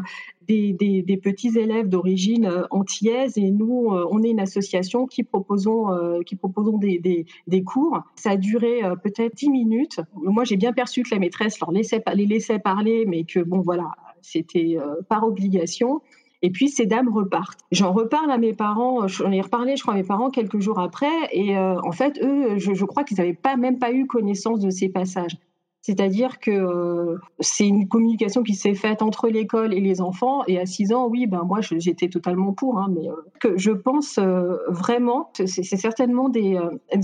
[0.47, 5.85] des, des, petits élèves d'origine antillaise et nous, on est une association qui proposons,
[6.25, 8.01] qui proposons des, des, cours.
[8.15, 10.01] Ça a duré peut-être dix minutes.
[10.15, 13.62] Moi, j'ai bien perçu que la maîtresse leur laissait, les laissait parler, mais que bon,
[13.62, 16.01] voilà, c'était euh, par obligation.
[16.41, 17.60] Et puis ces dames repartent.
[17.71, 20.79] J'en reparle à mes parents, j'en ai reparlé, je crois, à mes parents quelques jours
[20.79, 21.08] après.
[21.34, 24.60] Et euh, en fait, eux, je, je crois qu'ils n'avaient pas même pas eu connaissance
[24.60, 25.36] de ces passages.
[25.82, 30.44] C'est-à-dire que euh, c'est une communication qui s'est faite entre l'école et les enfants.
[30.48, 32.80] Et à 6 ans, oui, ben moi j'étais totalement pour.
[32.80, 36.60] Hein, mais euh, je pense euh, vraiment, c'est certainement des,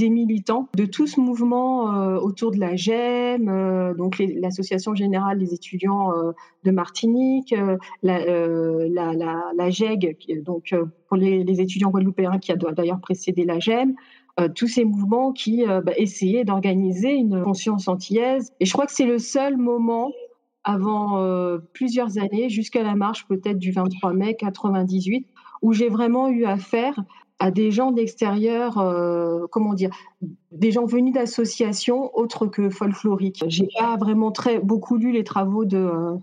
[0.10, 1.86] militants de tout ce mouvement
[2.18, 6.12] autour de la GEM, donc l'association générale des étudiants
[6.64, 7.56] de Martinique,
[8.04, 10.76] la, GEG, donc
[11.08, 13.96] pour les, les étudiants guadeloupéens qui a d'ailleurs précédé la GEM.
[14.38, 18.52] Euh, tous ces mouvements qui euh, bah, essayaient d'organiser une conscience antillaise.
[18.60, 20.12] Et je crois que c'est le seul moment
[20.66, 25.26] avant euh, plusieurs années, jusqu'à la marche peut-être du 23 mai 98,
[25.62, 27.02] où j'ai vraiment eu affaire
[27.40, 28.76] à des gens d'extérieur,
[29.52, 29.90] comment dire,
[30.54, 33.44] des gens venus d'associations autres que folkloriques.
[33.48, 36.18] J'ai pas vraiment très beaucoup lu les travaux de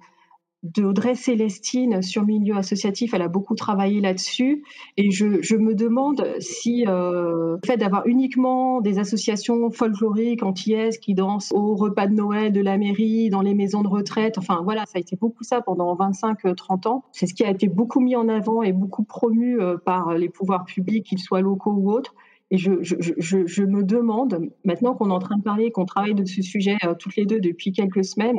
[0.62, 4.62] d'Audrey Célestine sur milieu associatif, elle a beaucoup travaillé là-dessus.
[4.96, 11.14] Et je, me demande si euh, le fait d'avoir uniquement des associations folkloriques antillaises qui
[11.14, 14.86] dansent au repas de Noël de la mairie, dans les maisons de retraite, enfin voilà,
[14.86, 17.04] ça a été beaucoup ça pendant 25-30 ans.
[17.12, 20.28] C'est ce qui a été beaucoup mis en avant et beaucoup promu euh, par les
[20.28, 22.14] pouvoirs publics, qu'ils soient locaux ou autres.
[22.52, 26.42] Et je, me demande, maintenant qu'on est en train de parler, qu'on travaille de ce
[26.42, 28.36] sujet euh, toutes les deux depuis quelques semaines,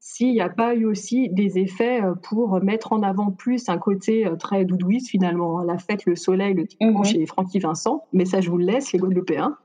[0.00, 4.28] s'il n'y a pas eu aussi des effets pour mettre en avant plus un côté
[4.38, 8.04] très doudouiste finalement, hein, la fête, le soleil, le mmh chez Francky Vincent.
[8.12, 9.56] Mais ça, je vous le laisse, les Guadeloupéens.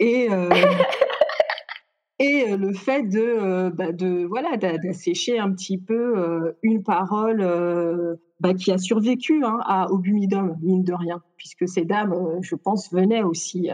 [0.00, 0.28] Et,
[2.18, 8.72] et le fait de, bah, de voilà d'assécher un petit peu une parole bah, qui
[8.72, 13.70] a survécu hein, à Obumidum, mine de rien, puisque ces dames, je pense, venaient aussi,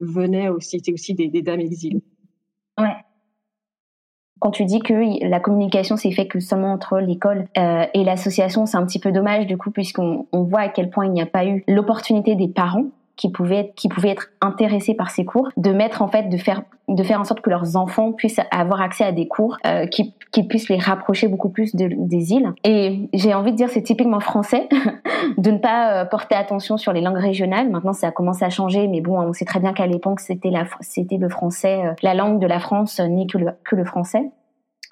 [0.00, 2.02] venaient aussi, étaient aussi des, des dames exilées.
[2.78, 2.96] Ouais.
[4.40, 8.66] Quand tu dis que la communication s'est faite que seulement entre l'école euh, et l'association,
[8.66, 11.26] c'est un petit peu dommage du coup puisqu'on voit à quel point il n'y a
[11.26, 12.86] pas eu l'opportunité des parents
[13.18, 16.36] qui pouvaient être, qui pouvaient être intéressés par ces cours, de mettre en fait, de
[16.38, 19.86] faire, de faire en sorte que leurs enfants puissent avoir accès à des cours euh,
[19.86, 22.52] qui, qui puissent les rapprocher beaucoup plus de, des îles.
[22.62, 24.68] Et j'ai envie de dire, c'est typiquement français
[25.36, 27.68] de ne pas euh, porter attention sur les langues régionales.
[27.68, 30.50] Maintenant, ça a commencé à changer, mais bon, on sait très bien qu'à l'époque, c'était
[30.50, 33.84] la, c'était le français, euh, la langue de la France, ni que le, que le
[33.84, 34.30] français.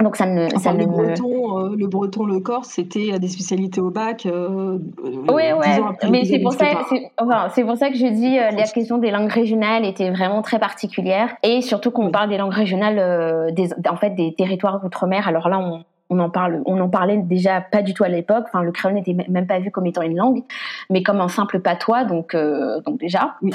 [0.02, 3.90] Donc ça ne, ça le, breton, euh, le breton, le corse, c'était des spécialités au
[3.90, 4.26] bac.
[4.26, 5.80] Euh, oui, ouais,
[6.10, 9.10] mais c'est pour ça, c'est enfin, pour ça que je dis euh, la question des
[9.10, 13.96] langues régionales était vraiment très particulière et surtout qu'on parle des langues régionales, des, en
[13.96, 15.26] fait, des territoires outre-mer.
[15.28, 18.44] Alors là, on, on en parle, on en parlait déjà pas du tout à l'époque.
[18.48, 20.42] Enfin, le créole n'était même pas vu comme étant une langue,
[20.90, 22.04] mais comme un simple patois.
[22.04, 23.36] Donc, donc déjà.
[23.40, 23.52] Oui.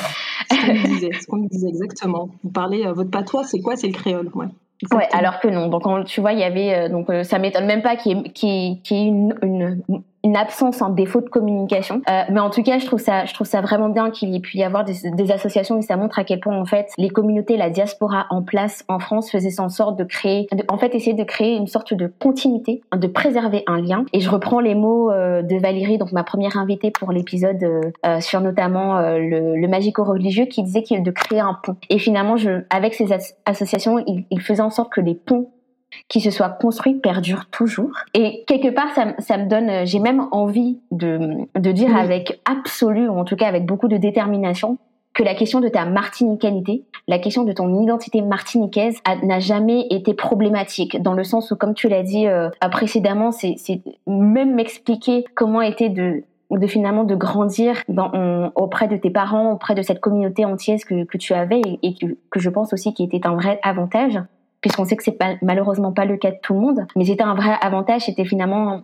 [0.49, 2.29] Ce qu'on disait, disait exactement.
[2.43, 3.75] Vous parlez votre patois, c'est quoi?
[3.75, 4.47] C'est le créole, ouais.
[4.91, 5.67] Ouais, alors que non.
[5.67, 8.19] Donc, tu vois, il y avait euh, donc euh, ça m'étonne même pas qu'il y
[8.19, 9.83] ait, qu'il y ait une, une,
[10.23, 12.01] une absence, un défaut de communication.
[12.09, 14.35] Euh, mais en tout cas, je trouve ça, je trouve ça vraiment bien qu'il y
[14.35, 16.89] ait pu y avoir des, des, associations et ça montre à quel point en fait
[16.97, 20.93] les communautés, la diaspora en place en France faisaient en sorte de créer, en fait,
[20.95, 24.05] essayer de créer une sorte de continuité, de préserver un lien.
[24.13, 28.19] Et je reprends les mots euh, de Valérie, donc ma première invitée pour l'épisode euh,
[28.19, 31.77] sur notamment le, le magico-religieux, qui disait qu'il de créer un pont.
[31.89, 33.07] Et finalement, je, avec ces
[33.45, 35.49] associations, il, il faisait en sorte que les ponts
[36.07, 37.91] qui se soit construit perdure toujours.
[38.13, 42.39] Et quelque part, ça, ça me donne, euh, j'ai même envie de, de dire avec
[42.45, 44.77] absolu, ou en tout cas avec beaucoup de détermination,
[45.13, 50.13] que la question de ta martiniqualité, la question de ton identité martiniquaise n'a jamais été
[50.13, 53.57] problématique, dans le sens où, comme tu l'as dit euh, précédemment, c'est
[54.07, 59.73] même m'expliquer comment était de de finalement de grandir dans, auprès de tes parents, auprès
[59.73, 62.93] de cette communauté entière que, que tu avais et, et que, que, je pense aussi
[62.93, 64.19] qui était un vrai avantage
[64.61, 67.23] puisqu'on sait que c'est pas, malheureusement pas le cas de tout le monde, mais c'était
[67.23, 68.83] un vrai avantage, c'était finalement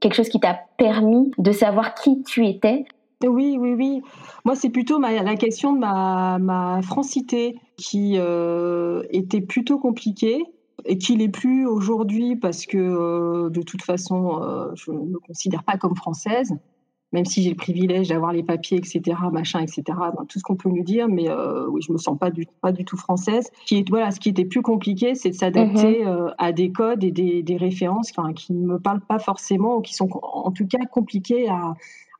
[0.00, 2.84] quelque chose qui t'a permis de savoir qui tu étais.
[3.22, 4.02] Oui, oui, oui.
[4.46, 10.42] Moi, c'est plutôt la question de ma, francité qui euh, était plutôt compliquée
[10.86, 15.18] et qui l'est plus aujourd'hui parce que euh, de toute façon, euh, je ne me
[15.18, 16.54] considère pas comme française
[17.12, 19.82] même si j'ai le privilège d'avoir les papiers, etc., machin, etc.,
[20.28, 22.72] tout ce qu'on peut nous dire, mais euh, oui, je me sens pas du, pas
[22.72, 23.50] du tout française.
[23.66, 26.08] Qui est, voilà, ce qui était plus compliqué, c'est de s'adapter mhm.
[26.08, 29.80] euh, à des codes et des, des références qui ne me parlent pas forcément ou
[29.80, 31.74] qui sont en tout cas compliquées à,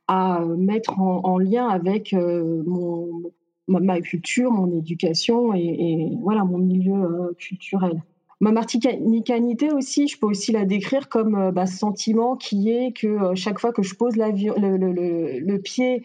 [0.07, 3.31] à mettre en, lien avec euh, mon,
[3.67, 8.01] ma, culture, mon éducation et, et voilà mon milieu euh, culturel.
[8.41, 12.91] Ma martinicanité aussi, je peux aussi la décrire comme euh, bah, ce sentiment qui est
[12.91, 16.01] que euh, chaque fois que je pose le, pied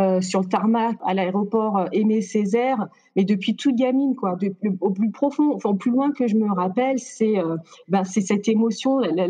[0.00, 4.38] euh, sur le tarmac à l'aéroport Aimé Césaire, mais depuis toute gamine, quoi,
[4.80, 7.34] au plus profond, enfin au plus loin que je me rappelle, c'est
[7.88, 9.28] bah, c'est cette émotion, les,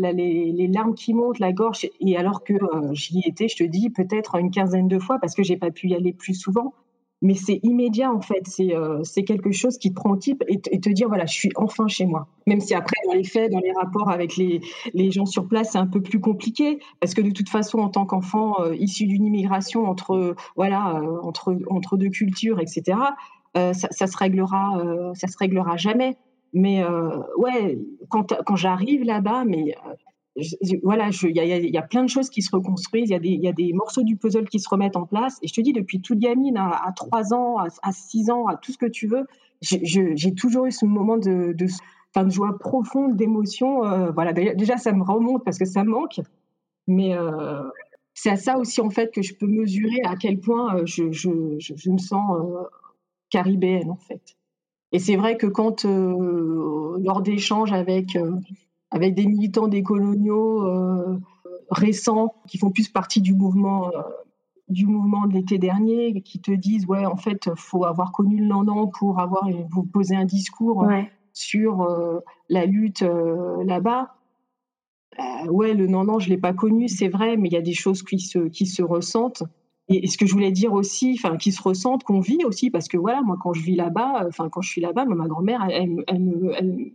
[0.53, 2.53] les, larmes qui montent, la gorge, et alors que
[2.93, 5.89] j'y étais, je te dis, peut-être une quinzaine de fois parce que j'ai pas pu
[5.89, 6.73] y aller plus souvent
[7.21, 8.43] mais c'est immédiat en fait.
[8.45, 11.51] C'est euh, quelque chose qui te prend au type et, te dire voilà, je suis
[11.55, 12.27] enfin chez moi.
[12.47, 14.61] Même si après, dans les faits, dans les rapports avec les,
[14.93, 17.89] les gens sur place, c'est un peu plus compliqué parce que de toute façon, en
[17.89, 22.97] tant qu'enfant euh, issu d'une immigration entre voilà euh, entre entre deux cultures, etc.
[23.55, 26.17] ça, ça, se réglera, ça se réglera jamais.
[26.53, 26.83] Mais
[27.37, 27.77] ouais,
[28.09, 29.75] quand quand j'arrive là-bas, mais
[30.83, 34.03] voilà, il y a, plein de choses qui se reconstruisent, il y, a des morceaux
[34.03, 35.37] du puzzle qui se remettent en place.
[35.41, 38.57] Et je te dis, depuis toute gamine, à, à 3 ans, à, 6 ans, à
[38.57, 39.25] tout ce que tu veux,
[39.61, 41.67] j'ai toujours eu ce moment de, de,
[42.23, 43.85] de joie profonde, d'émotion.
[43.85, 46.19] Euh, voilà, déjà, ça me remonte parce que ça me manque.
[46.87, 47.63] Mais euh,
[48.13, 51.11] c'est à ça aussi, en fait, que je peux mesurer à quel point euh, je,
[51.11, 52.37] je, me sens
[53.29, 54.35] caribéenne, en fait.
[54.91, 58.17] Et c'est vrai que quand, lors d'échanges avec
[58.95, 61.19] avec des militants des coloniaux euh,
[61.69, 64.01] récents qui font plus partie du mouvement euh,
[64.69, 68.47] du mouvement de l'été dernier qui te disent ouais en fait faut avoir connu le
[68.47, 70.87] Landan pour avoir vous poser un discours
[71.33, 73.05] sur euh, la lutte
[73.65, 74.15] là-bas.
[75.49, 78.01] Ouais le Nandan je l'ai pas connu c'est vrai mais il y a des choses
[78.01, 79.43] qui se qui se ressentent.
[79.87, 82.87] Et, ce que je voulais dire aussi enfin qui se ressentent qu'on vit aussi parce
[82.87, 86.03] que voilà moi quand je vis là-bas enfin quand je suis là-bas ma grand-mère elle,
[86.07, 86.91] elle, elle,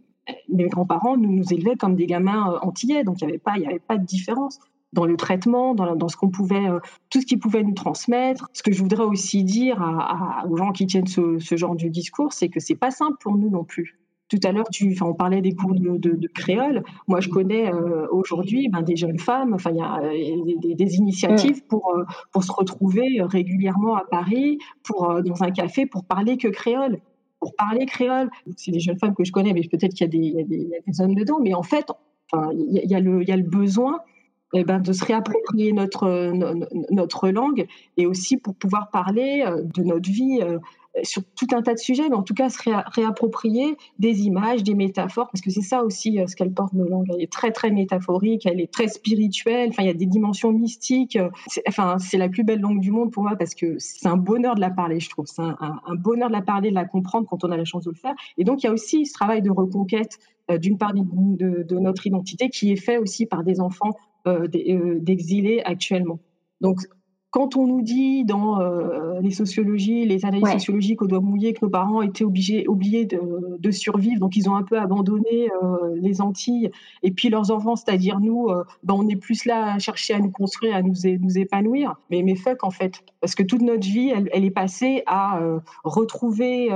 [0.49, 3.67] mes grands-parents nous, nous élevaient comme des gamins antillais, donc il n'y avait pas, y
[3.67, 4.59] avait pas de différence
[4.93, 6.67] dans le traitement, dans, dans ce qu'on pouvait,
[7.11, 8.49] tout ce qu'ils pouvaient nous transmettre.
[8.53, 11.87] Ce que je voudrais aussi dire à, aux gens qui tiennent ce, ce genre de
[11.87, 14.01] discours, c'est que c'est pas simple pour nous non plus.
[14.31, 16.85] Tout à l'heure, tu, on parlait des cours de, créole.
[17.09, 19.55] Moi, je connais euh, aujourd'hui ben, des jeunes femmes.
[19.55, 21.69] Enfin, il y a euh, des, initiatives mm.
[21.69, 26.47] pour euh, pour se retrouver régulièrement à Paris, pour dans un café, pour parler que
[26.47, 27.01] créole,
[27.41, 28.31] pour parler créole.
[28.57, 31.41] C'est des jeunes femmes que je connais, mais peut-être qu'il y, a des hommes dedans.
[31.41, 31.87] Mais en fait,
[32.31, 34.01] enfin, il y, a le besoin
[34.53, 36.33] eh ben, de se réapproprier notre,
[36.91, 40.41] notre langue et aussi pour pouvoir parler de notre vie
[41.03, 44.75] sur tout un tas de sujets, mais en tout cas se réapproprier des images, des
[44.75, 47.07] métaphores, parce que c'est ça aussi euh, ce qu'elle porte nos langues.
[47.15, 49.69] Elle est très très métaphorique, elle est très spirituelle.
[49.71, 51.19] Enfin, il y a des dimensions mystiques.
[51.69, 54.55] Enfin, c'est la plus belle langue du monde pour moi parce que c'est un bonheur
[54.55, 55.27] de la parler, je trouve.
[55.27, 57.91] C'est un, bonheur de la parler, de la comprendre quand on a la chance de
[57.91, 58.15] le faire.
[58.37, 60.19] Et donc il y a aussi ce travail de reconquête
[60.51, 65.63] euh, d'une part de, notre identité qui est fait aussi par des enfants euh, d'exilés
[65.65, 66.19] actuellement.
[66.61, 66.81] Donc
[67.31, 71.65] quand on nous dit dans euh, les sociologies, les analyses sociologiques au doigt mouillé que
[71.65, 76.21] nos parents étaient obligés, oubliés de, survivre, donc ils ont un peu abandonné euh, les
[76.21, 76.71] Antilles,
[77.05, 80.19] et puis leurs enfants, c'est-à-dire nous, euh, ben on est plus là à chercher à
[80.19, 81.95] nous construire, à nous, nous épanouir.
[82.11, 85.41] Mais, mais fuck en fait, parce que toute notre vie, elle, elle est passée à
[85.85, 86.71] retrouver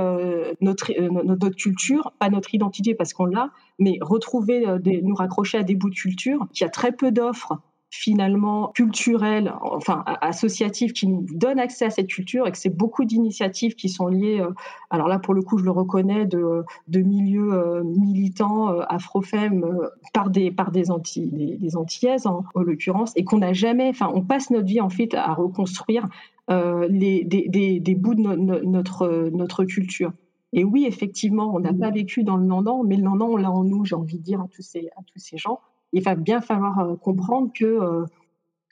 [0.61, 0.91] notre,
[1.23, 5.75] notre culture, pas notre identité parce qu'on l'a, mais retrouver, des, nous raccrocher à des
[5.75, 7.59] bouts de culture, qui a très peu d'offres
[7.95, 13.05] finalement culturelle, enfin associative, qui nous donne accès à cette culture et que c'est beaucoup
[13.05, 14.51] d'initiatives qui sont liées, euh,
[14.89, 19.65] alors là pour le coup je le reconnais, de, de milieux euh, militants euh, afro-fem
[20.13, 24.21] par des, par des, anti, des, antillaises en, l'occurrence, et qu'on n'a jamais, enfin on
[24.21, 26.07] passe notre vie en fait à reconstruire
[26.49, 30.11] les, des, des, des, bouts de notre, notre culture.
[30.53, 31.79] Et oui, effectivement, on n'a mmh.
[31.79, 34.23] pas vécu dans le Nandan, mais le Nandan, on l'a en nous, j'ai envie de
[34.23, 35.59] dire à tous ces, à tous ces gens
[35.93, 38.05] il va bien falloir euh, comprendre que euh,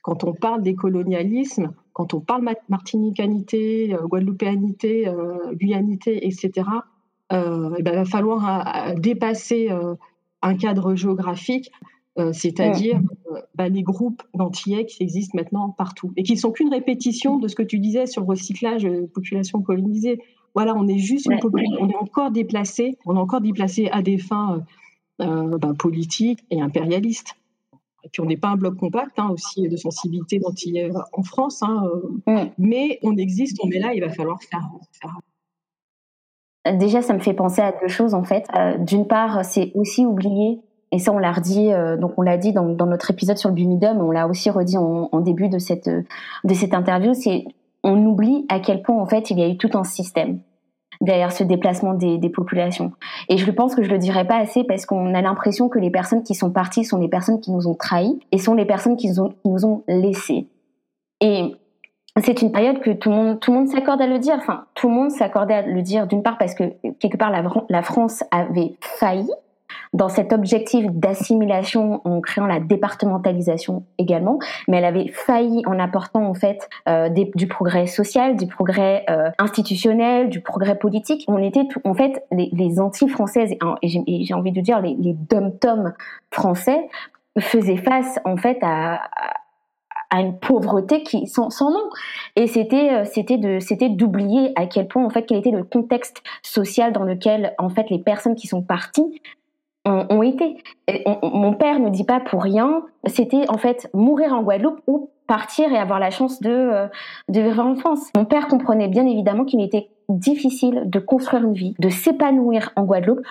[0.02, 5.10] quand on parle des colonialismes, quand on parle martinicanité, euh, guadeloupéanité,
[5.54, 6.68] guyanité, etc.,
[7.30, 9.70] ben, il va falloir dépasser
[10.44, 11.72] un cadre géographique,
[12.32, 13.00] c'est-à-dire
[13.56, 17.48] bah, les groupes d'antillais qui existent maintenant partout et qui ne sont qu'une répétition de
[17.48, 20.20] ce que tu disais sur le recyclage de population colonisée.
[20.54, 24.04] Voilà, on est juste une population, on est encore déplacé, on est encore déplacé à
[24.04, 24.64] des fins
[25.22, 27.36] euh, ben, politique et impérialiste.
[28.04, 31.62] Et puis on n'est pas un bloc compact hein, aussi de sensibilité d'antillais en France,
[31.62, 31.84] hein,
[32.28, 34.68] euh, mais on existe, on est là, il va falloir faire,
[36.78, 38.48] Déjà, ça me fait penser à deux choses en fait.
[38.56, 42.54] Euh, d'une part, c'est aussi oublier et ça, on l'a redit, donc on l'a dit
[42.54, 45.90] dans, notre épisode sur le Bumidum, on l'a aussi redit en, en, début de cette
[45.90, 47.14] de cette interview.
[47.16, 47.46] C'est
[47.84, 50.40] on oublie à quel point en fait il y a eu tout un système
[51.04, 52.94] derrière ce déplacement des, populations.
[53.30, 55.92] Et je pense que je le dirais pas assez parce qu'on a l'impression que les
[55.92, 58.98] personnes qui sont parties sont les personnes qui nous ont trahis et sont les personnes
[58.98, 59.10] qui
[59.46, 60.48] nous ont, laissés.
[61.22, 61.56] Et
[62.22, 64.36] c'est une période que tout le monde, tout le monde s'accorde à le dire.
[64.38, 66.64] Enfin, tout le monde s'accordait à le dire d'une part parce que
[67.00, 67.32] quelque part
[67.70, 69.30] la France avait failli
[69.94, 76.26] dans cet objectif d'assimilation en créant la départementalisation également, mais elle avait failli en apportant
[76.26, 81.26] en fait euh, du progrès social, du progrès euh, institutionnel, du progrès politique.
[81.28, 83.52] On était en fait les, anti-françaises
[83.82, 85.94] et, j'ai envie de dire les, les dom-tom
[86.32, 86.88] français
[87.40, 89.02] faisaient face en fait à,
[90.14, 91.90] à une pauvreté qui sans, sans nom
[92.36, 95.64] et c'était euh, c'était de c'était d'oublier à quel point en fait quel était le
[95.64, 99.22] contexte social dans lequel en fait les personnes qui sont parties
[99.86, 100.58] ont, été.
[101.24, 105.72] mon père ne dit pas pour rien, c'était en fait mourir en Guadeloupe ou partir
[105.72, 106.88] et avoir la chance de, euh,
[107.30, 108.10] de vivre en France.
[108.16, 112.84] Mon père comprenait bien évidemment qu'il était difficile de construire une vie, de s'épanouir en
[112.84, 113.26] Guadeloupe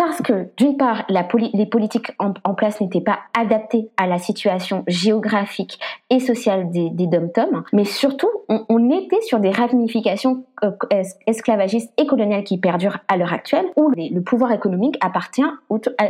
[0.00, 5.78] parce que d'une part, les politiques en, place n'étaient pas adaptées à la situation géographique
[6.08, 7.06] et sociale des, des
[7.74, 10.70] mais surtout, on, était sur des ramifications euh,
[11.26, 15.42] esclavagistes et coloniales qui perdurent à l'heure actuelle, où le pouvoir économique appartient,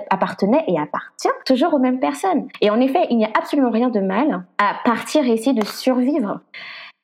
[0.09, 2.47] appartenait et appartient toujours aux mêmes personnes.
[2.61, 5.64] Et en effet, il n'y a absolument rien de mal à partir et essayer de
[5.64, 6.38] survivre.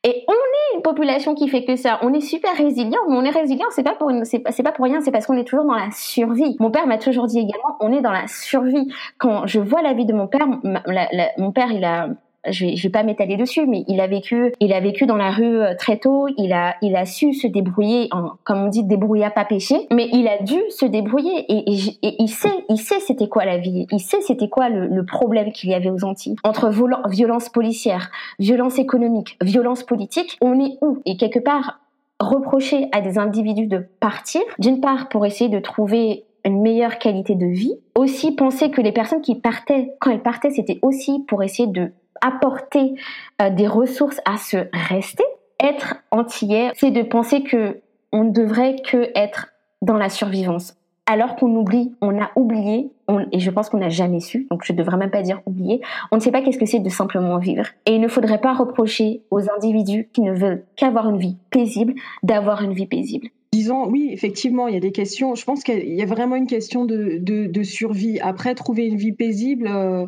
[0.07, 1.99] Et on est une population qui fait que ça.
[2.03, 4.85] On est super résilient, mais on est résilient, c'est pas pour c'est pas, pas pour
[4.85, 6.55] rien, c'est parce qu'on est toujours dans la survie.
[6.61, 8.89] Mon père m'a toujours dit également, on est dans la survie.
[9.19, 12.11] Quand je vois la vie de mon père, mon père, il a
[12.49, 15.31] je vais, vais pas m'étaler dessus, mais il a vécu, il a vécu dans la
[15.31, 16.27] rue euh, très tôt.
[16.37, 19.87] Il a, il a su se débrouiller, en, comme on dit, débrouiller pas pécher.
[19.93, 23.87] Mais il a dû se débrouiller et, il sait, il sait c'était quoi la vie.
[23.91, 26.71] Il sait c'était quoi le problème qu'il y avait aux Antilles entre
[27.11, 30.37] violence policière, violence économique, violence politique.
[30.41, 30.99] On est où?
[31.07, 31.81] Et quelque part,
[32.21, 37.35] reprocher à des individus de partir, d'une part pour essayer de trouver une meilleure qualité
[37.35, 37.75] de vie.
[37.97, 41.93] Aussi penser que les personnes qui partaient, quand elles partaient, c'était aussi pour essayer de
[42.21, 42.95] apporter
[43.41, 45.25] euh, des ressources à se rester.
[45.61, 47.81] Être antillais, c'est de penser que
[48.13, 49.49] on ne devrait que être
[49.83, 50.77] dans la survivance.
[51.09, 52.91] Alors qu'on oublie, on a oublié,
[53.31, 55.81] et je pense qu'on n'a jamais su, donc je ne devrais même pas dire oublier,
[56.11, 57.67] on ne sait pas qu'est-ce que c'est de simplement vivre.
[57.87, 61.95] Et il ne faudrait pas reprocher aux individus qui ne veulent qu'avoir une vie paisible,
[62.25, 63.29] d'avoir une vie paisible.
[63.53, 65.37] Disons, oui, effectivement, il y a des questions.
[65.37, 68.19] Je pense qu'il y a vraiment une question de, survie.
[68.21, 70.07] Après, trouver une vie paisible, euh,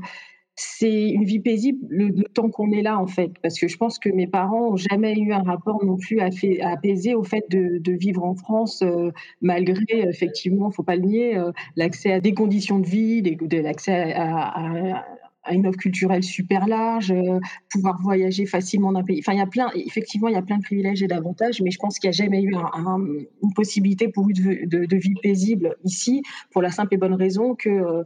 [0.60, 3.30] c'est une vie paisible le, temps qu'on est là en fait.
[3.42, 7.14] Parce que je pense que mes parents ont jamais eu un rapport non plus apaisé
[7.14, 12.12] au fait de, vivre en France euh, malgré effectivement faut pas le nier euh, l'accès
[12.12, 15.04] à des conditions de vie l'accès à,
[15.50, 17.38] une offre culturelle super large euh,
[17.70, 19.20] pouvoir voyager facilement d'un pays.
[19.20, 21.70] Enfin il y a plein effectivement il y a plein de privilèges et d'avantages mais
[21.70, 25.76] je pense qu'il n'y a jamais eu une possibilité pour eux de, de, vie paisible
[25.84, 28.04] ici pour la simple et bonne raison que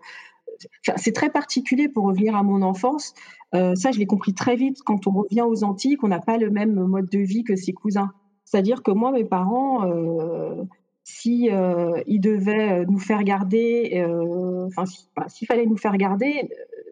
[0.96, 3.14] c'est très particulier pour revenir à mon enfance.
[3.54, 6.38] Euh, ça, je l'ai compris très vite quand on revient aux Antilles, qu'on n'a pas
[6.38, 8.12] le même mode de vie que ses cousins.
[8.44, 10.62] C'est-à-dire que moi, mes parents, euh,
[11.04, 14.04] si euh, ils devaient nous faire garder,
[14.66, 14.84] enfin,
[15.28, 16.48] s'il fallait nous faire garder,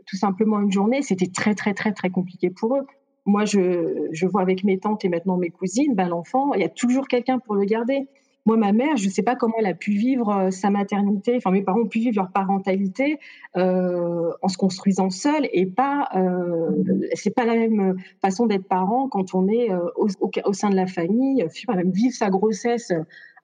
[0.07, 2.87] tout simplement une journée, c'était très, très, très, très compliqué pour eux.
[3.27, 6.65] Moi, je, je vois avec mes tantes et maintenant mes cousines, ben, l'enfant, il y
[6.65, 8.09] a toujours quelqu'un pour le garder.
[8.47, 11.35] Moi, ma mère, je ne sais pas comment elle a pu vivre euh, sa maternité,
[11.37, 13.19] enfin mes parents ont pu vivre leur parentalité
[13.57, 16.71] euh, en se construisant seuls et pas, euh,
[17.15, 20.87] c'est pas la même façon d'être parent quand on est euh, au, sein de la
[20.87, 21.47] famille,
[21.85, 22.93] vivre sa grossesse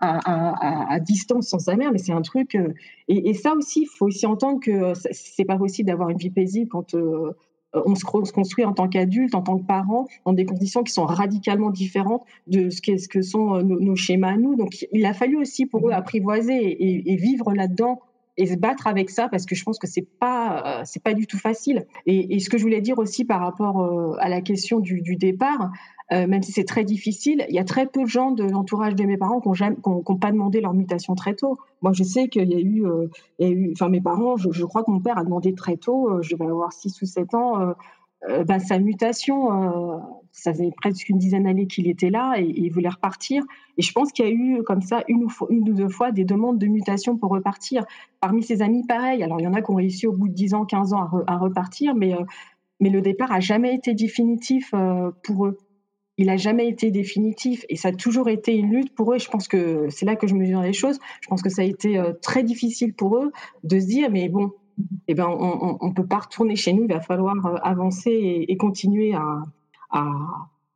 [0.00, 2.56] à, distance sans sa mère, mais c'est un truc.
[3.08, 6.68] Et, ça aussi, il faut aussi entendre que c'est pas possible d'avoir une vie paisible
[6.68, 7.32] quand euh,
[7.72, 11.04] on se, construit en tant qu'adulte, en tant que parent, dans des conditions qui sont
[11.04, 14.56] radicalement différentes de ce, ce que sont euh, nos, schémas à nous.
[14.56, 18.00] Donc, il a fallu aussi pour eux apprivoiser et, vivre là-dedans
[18.38, 21.14] et se battre avec ça parce que je pense que c'est pas euh, c'est pas
[21.14, 21.86] du tout facile.
[22.04, 25.70] Et, ce que je voulais dire aussi par rapport à la question du, du départ,
[26.12, 28.94] euh, même si c'est très difficile, il y a très peu de gens de l'entourage
[28.94, 31.58] de mes parents qui n'ont pas demandé leur mutation très tôt.
[31.82, 33.08] Moi, je sais qu'il y a eu, euh,
[33.40, 36.36] eu, enfin mes parents, je, crois que mon père a demandé très tôt, euh, je
[36.36, 37.74] vais avoir 6 ou 7 ans,
[38.46, 40.00] bah, sa mutation.
[40.32, 43.42] ça faisait presque une dizaine d'années qu'il était là et, il voulait repartir.
[43.76, 46.58] Et je pense qu'il y a eu comme ça une ou, deux fois des demandes
[46.58, 47.84] de mutation pour repartir.
[48.20, 49.22] Parmi ses amis, pareil.
[49.22, 51.02] Alors il y en a qui ont réussi au bout de 10 ans, 15 ans
[51.26, 52.14] à, à repartir, mais
[52.80, 54.74] mais le départ a jamais été définitif
[55.22, 55.58] pour eux
[56.18, 59.18] il a jamais été définitif et ça a toujours été une lutte pour eux.
[59.18, 60.98] je pense que c'est là que je mesure les choses.
[61.20, 63.32] Je pense que ça a été euh, très difficile pour eux
[63.64, 64.52] de se dire, mais bon,
[65.08, 68.56] eh ben, on ne peut pas retourner chez nous, il va falloir euh, avancer et,
[68.56, 69.42] continuer à,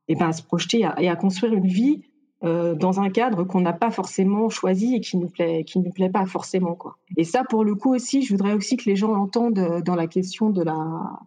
[0.09, 2.03] eh ben, à se projeter et à, construire une vie
[2.43, 6.09] euh, dans un cadre qu'on n'a pas forcément choisi et qui nous plaît, nous plaît
[6.09, 6.97] pas forcément quoi.
[7.17, 10.07] Et ça, pour le coup aussi, je voudrais aussi que les gens l'entendent dans la
[10.07, 11.21] question de la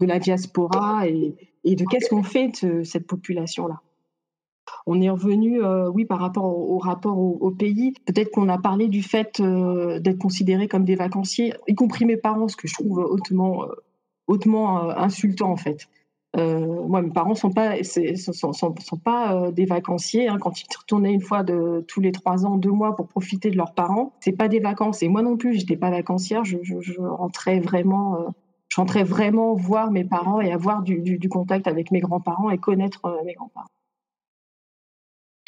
[0.00, 1.34] de la diaspora et,
[1.64, 3.80] de qu'est-ce qu'on fait de cette population-là.
[4.86, 7.94] On est revenu, euh, oui, par rapport au, rapport au, pays.
[8.06, 12.16] Peut-être qu'on a parlé du fait euh, d'être considérés comme des vacanciers, y compris mes
[12.16, 13.68] parents, ce que je trouve hautement, euh,
[14.26, 15.88] hautement insultant en fait.
[16.36, 20.28] moi, mes parents sont pas, sont, sont, pas des vacanciers.
[20.28, 20.38] Hein.
[20.38, 21.44] Quand ils retournaient une fois
[21.86, 25.02] tous les trois ans, deux mois pour profiter de leurs parents, c'est pas des vacances.
[25.02, 26.44] Et moi non plus, j'étais pas vacancière.
[26.44, 28.34] Je rentrais vraiment
[28.68, 32.58] je rentrais vraiment voir mes parents et avoir du, du, contact avec mes grands-parents et
[32.58, 33.68] connaître euh, mes grands-parents.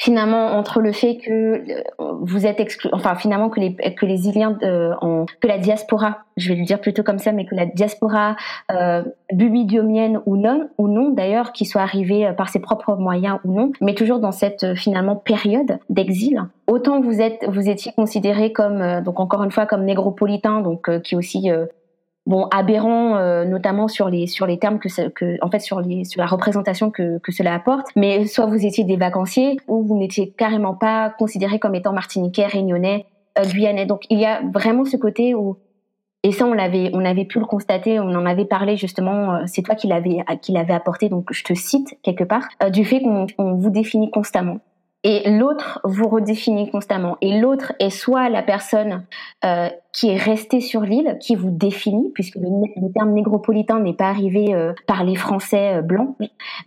[0.01, 1.83] Finalement, entre le fait que euh,
[2.23, 4.95] vous êtes exclu, enfin finalement que les que les Iliens, euh,
[5.43, 8.35] que la diaspora, je vais le dire plutôt comme ça, mais que la diaspora
[8.73, 13.53] euh, bubidiomienne ou non, ou non d'ailleurs, qui soit arrivée par ses propres moyens ou
[13.53, 16.45] non, mais toujours dans cette finalement période d'exil.
[16.67, 21.15] Autant vous êtes, vous étiez considéré comme donc encore une fois comme négropolitain, donc qui
[21.15, 21.51] aussi
[22.27, 26.05] bon aberrant euh, notamment sur les sur les termes que, que en fait sur les
[26.05, 27.89] sur la représentation que, que cela apporte.
[27.97, 32.47] Mais soit vous étiez des vacanciers ou vous n'étiez carrément pas considérés comme étant martiniquais
[32.47, 33.07] réunionnais
[33.39, 33.87] euh, guyanais.
[33.87, 35.57] Donc il y a vraiment ce côté où
[36.23, 39.43] et ça on l'avait on avait pu le constater on en avait parlé justement euh,
[39.47, 43.01] c'est toi qui l'avais qui l'avait apporté donc je te cite quelque part du fait
[43.01, 44.61] qu'on vous définit constamment.
[45.03, 47.17] Et l'autre vous redéfinit constamment.
[47.23, 49.07] Et l'autre est soit la personne
[49.45, 54.09] euh, qui est restée sur l'île, qui vous définit, puisque le, terme négropolitain n'est pas
[54.09, 56.17] arrivé euh, par les Français euh, blancs,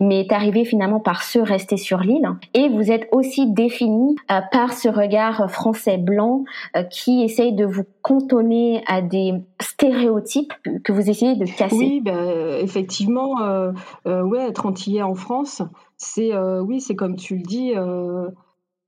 [0.00, 2.28] mais est arrivé finalement par ceux restés sur l'île.
[2.52, 6.44] Et vous êtes aussi défini euh, par ce regard français blanc
[6.90, 10.52] qui essaye de vous cantonner à des stéréotypes
[10.82, 11.76] que vous essayez de casser.
[11.76, 13.36] Oui, ben, effectivement,
[14.04, 15.62] ouais, être antillais en France,
[15.96, 17.72] c'est oui, c'est comme tu le dis.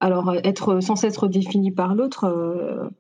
[0.01, 2.91] Alors être sans cesse redéfini par l'autre,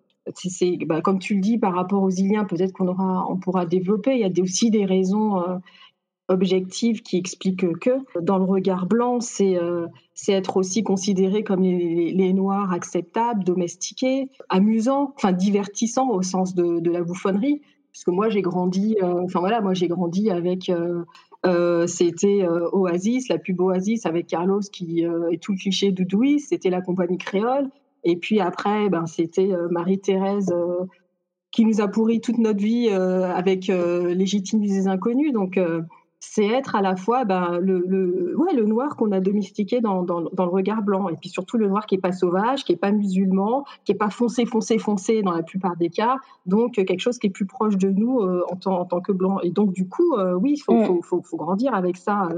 [0.86, 4.14] bah, comme tu le dis, par rapport aux Iliens, peut-être qu'on aura, on pourra développer.
[4.14, 5.42] Il y a aussi des raisons
[6.28, 9.56] objectives qui expliquent que dans le regard blanc, c'est
[10.14, 16.90] c'est être aussi considéré comme les, noirs acceptables, domestiqués, amusants, enfin divertissants au sens de,
[16.90, 17.62] la bouffonnerie.
[17.92, 20.70] Parce que moi j'ai grandi, enfin voilà, moi j'ai grandi avec
[21.46, 25.92] euh, c'était euh, Oasis, la pub Oasis avec Carlos qui euh, est tout le cliché
[25.92, 27.68] de Douy, c'était la compagnie créole.
[28.04, 30.54] Et puis après, ben, c'était Marie-Thérèse
[31.50, 35.32] qui nous a pourri toute notre vie avec Légitime des inconnus.
[35.32, 35.58] Donc
[36.20, 40.02] c'est être à la fois ben, le, le, ouais, le noir qu'on a domestiqué dans,
[40.02, 42.72] dans, dans, le regard blanc, et puis surtout le noir qui est pas sauvage, qui
[42.72, 46.16] est pas musulman, qui est pas foncé, foncé, foncé dans la plupart des cas,
[46.46, 49.12] donc quelque chose qui est plus proche de nous euh, en, tant, en, tant, que
[49.12, 49.40] blanc.
[49.40, 50.86] Et donc du coup, euh, oui, il faut, mm.
[50.86, 52.28] faut, faut, faut, grandir avec ça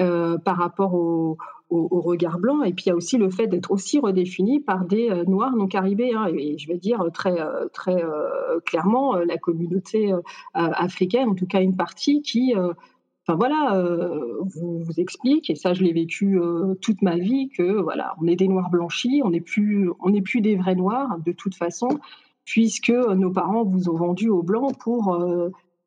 [0.00, 1.36] euh, par rapport au,
[1.70, 2.62] au, regard blanc.
[2.62, 5.66] Et puis il y a aussi le fait d'être aussi redéfini par des noirs non
[5.66, 6.26] caribéens.
[6.28, 7.36] Et, je vais dire très,
[7.72, 8.02] très
[8.64, 10.12] clairement, la communauté
[10.54, 12.54] africaine, en tout cas une partie qui
[13.26, 17.48] enfin voilà, euh, vous, vous explique, et ça je l'ai vécu euh, toute ma vie,
[17.48, 20.74] que voilà, on est des noirs blanchis, on n'est plus, on n'est plus des vrais
[20.74, 21.88] noirs de toute façon,
[22.44, 25.18] puisque nos parents vous ont vendu au blanc pour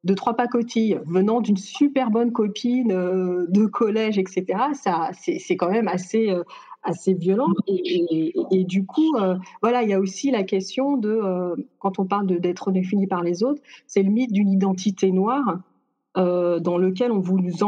[0.07, 4.45] euh, deux trois pacotilles, venant d'une super bonne copine de collège, etc.
[4.73, 6.33] Ça, c'est quand même assez
[6.83, 7.49] assez violent.
[7.67, 9.15] Et, du coup,
[9.61, 11.19] voilà, il y a aussi la question de,
[11.79, 15.59] quand on parle d'être défini par les autres, c'est le mythe d'une identité noire
[16.17, 17.63] euh, dans lequel on voulait nous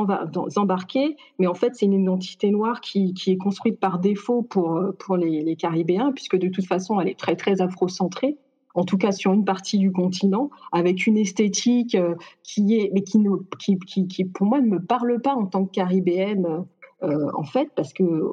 [0.56, 4.78] embarquer, mais en fait c'est une identité noire qui, qui, est construite par défaut pour,
[4.78, 8.38] euh, pour les, les, Caribéens, puisque de toute façon elle est très très afrocentrée,
[8.76, 13.04] en tout cas sur une partie du continent, avec une esthétique euh, qui est, mais
[13.04, 16.66] qui, pour moi ne me parle pas en tant que Caribéenne,
[17.04, 18.32] euh, en fait, parce que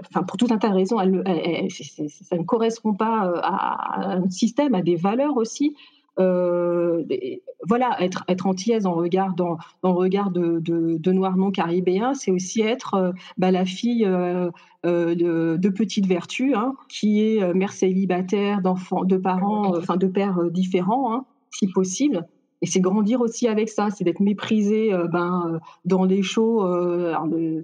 [0.00, 4.82] enfin pour tout un tas de raisons, ça ne correspond pas à, un système, à
[4.82, 5.74] des valeurs aussi.
[6.18, 7.04] Euh,
[7.66, 12.60] voilà, être, être antillaise en regard, dans, dans regard de, de, non caribéens, c'est aussi
[12.60, 14.50] être euh, bah, la fille euh,
[14.84, 20.50] de, de, petite vertu, hein, qui est mère célibataire, d'enfants, de parents, enfin de pères
[20.50, 22.26] différents, hein, si possible.
[22.62, 26.64] Et c'est grandir aussi avec ça, c'est d'être méprisé ben, dans les shows,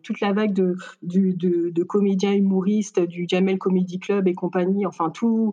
[0.04, 5.52] toute la vague de, de, comédiens humoristes du Jamel Comedy Club et compagnie, enfin tout,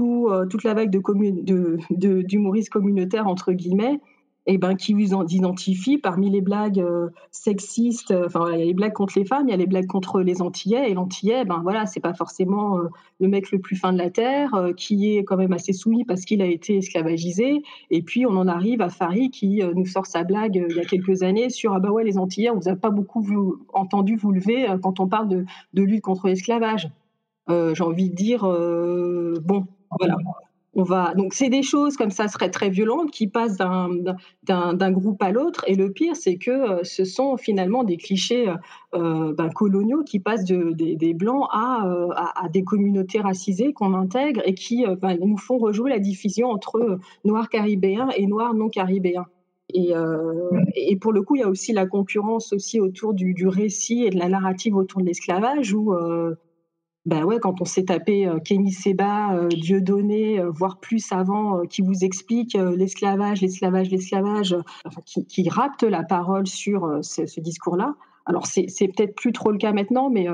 [0.00, 4.00] euh, toute la vague de, de, d'humoristes communautaires, entre guillemets,
[4.46, 8.12] et eh ben, qui vous identifient parmi les blagues euh, sexistes.
[8.12, 9.86] Euh, enfin, il y a les blagues contre les femmes, il y a les blagues
[9.86, 10.90] contre les Antillais.
[10.90, 12.78] Et l'Antillais, ben voilà, c'est pas forcément
[13.20, 16.24] le mec le plus fin de la terre, qui est quand même assez soumis parce
[16.24, 17.62] qu'il a été esclavagisé.
[17.90, 20.84] Et puis on en arrive à Farid qui nous sort sa blague il y a
[20.84, 23.26] quelques années sur ah bah ouais les Antillais, on vous a pas beaucoup
[23.74, 26.88] entendu vous lever quand on parle de lutte contre l'esclavage.
[27.48, 29.66] J'ai envie de dire bon,
[29.98, 30.16] voilà.
[30.74, 35.20] On va donc c'est des choses comme ça seraient très violentes qui passent d'un groupe
[35.22, 38.48] à l'autre et le pire c'est que euh, ce sont finalement des clichés
[38.94, 43.94] euh, ben, coloniaux qui passent de, des, blancs euh, à, à, des communautés racisées qu'on
[43.94, 48.68] intègre et qui ben, nous font rejouer la division entre noirs caribéens et noirs non
[48.68, 49.26] caribéens.
[49.74, 49.92] Et,
[50.76, 54.04] et, pour le coup, il y a aussi la concurrence aussi autour du, du récit
[54.04, 55.92] et de la narrative autour de l'esclavage où
[57.08, 61.62] ben ouais, quand on s'est tapé euh, Kémy Seba, euh, Dieudonné, euh, voire plus avant,
[61.62, 64.54] qui vous explique l'esclavage, l'esclavage, l'esclavage,
[65.06, 67.94] qui, qui, rapte la parole sur ce, discours-là.
[68.26, 70.26] Alors c'est peut-être plus trop le cas maintenant, mais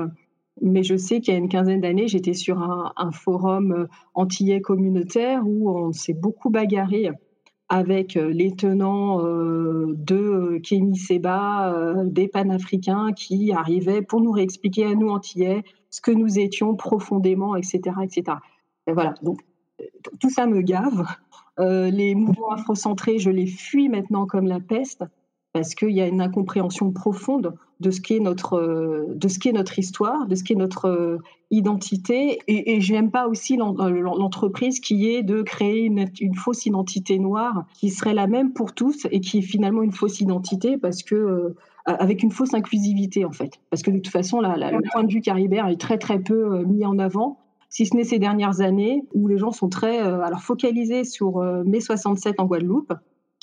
[0.61, 5.43] mais je sais qu'il y a une quinzaine d'années, j'étais sur un, forum antillais communautaire
[5.45, 7.09] où on s'est beaucoup bagarré
[7.69, 15.09] avec les tenants de Kémy Seba, des panafricains qui arrivaient pour nous réexpliquer à nous
[15.09, 15.63] antillais
[15.95, 17.79] ce que nous étions profondément, etc.
[18.03, 18.37] etc.
[18.85, 19.39] Et voilà, donc
[20.19, 21.05] tout ça me gave.
[21.57, 25.05] Euh, les mouvements afrocentrés, je les fuis maintenant comme la peste
[25.53, 29.77] parce qu'il y a une incompréhension profonde de ce qu'est notre, de ce qu'est notre
[29.79, 31.17] histoire, de ce qu'est notre euh,
[31.51, 32.39] identité.
[32.47, 37.19] Et, et j'aime pas aussi euh, l'entreprise qui est de créer une, une, fausse identité
[37.19, 41.03] noire qui serait la même pour tous et qui est finalement une fausse identité parce
[41.03, 41.55] que
[41.85, 43.59] avec une fausse inclusivité en fait.
[43.69, 46.55] Parce que de toute façon, la, le point de vue caribéen est très très peu
[46.55, 50.01] euh, mis en avant, si ce n'est ces dernières années où les gens sont très
[50.01, 52.93] euh, alors focalisés sur euh, mai 67 en Guadeloupe,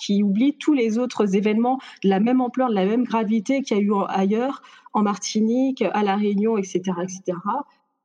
[0.03, 3.77] qui oublient tous les autres événements de la même ampleur, de la même gravité qu'il
[3.77, 6.81] y a eu ailleurs, en Martinique, à La Réunion, etc.
[7.03, 7.39] etc.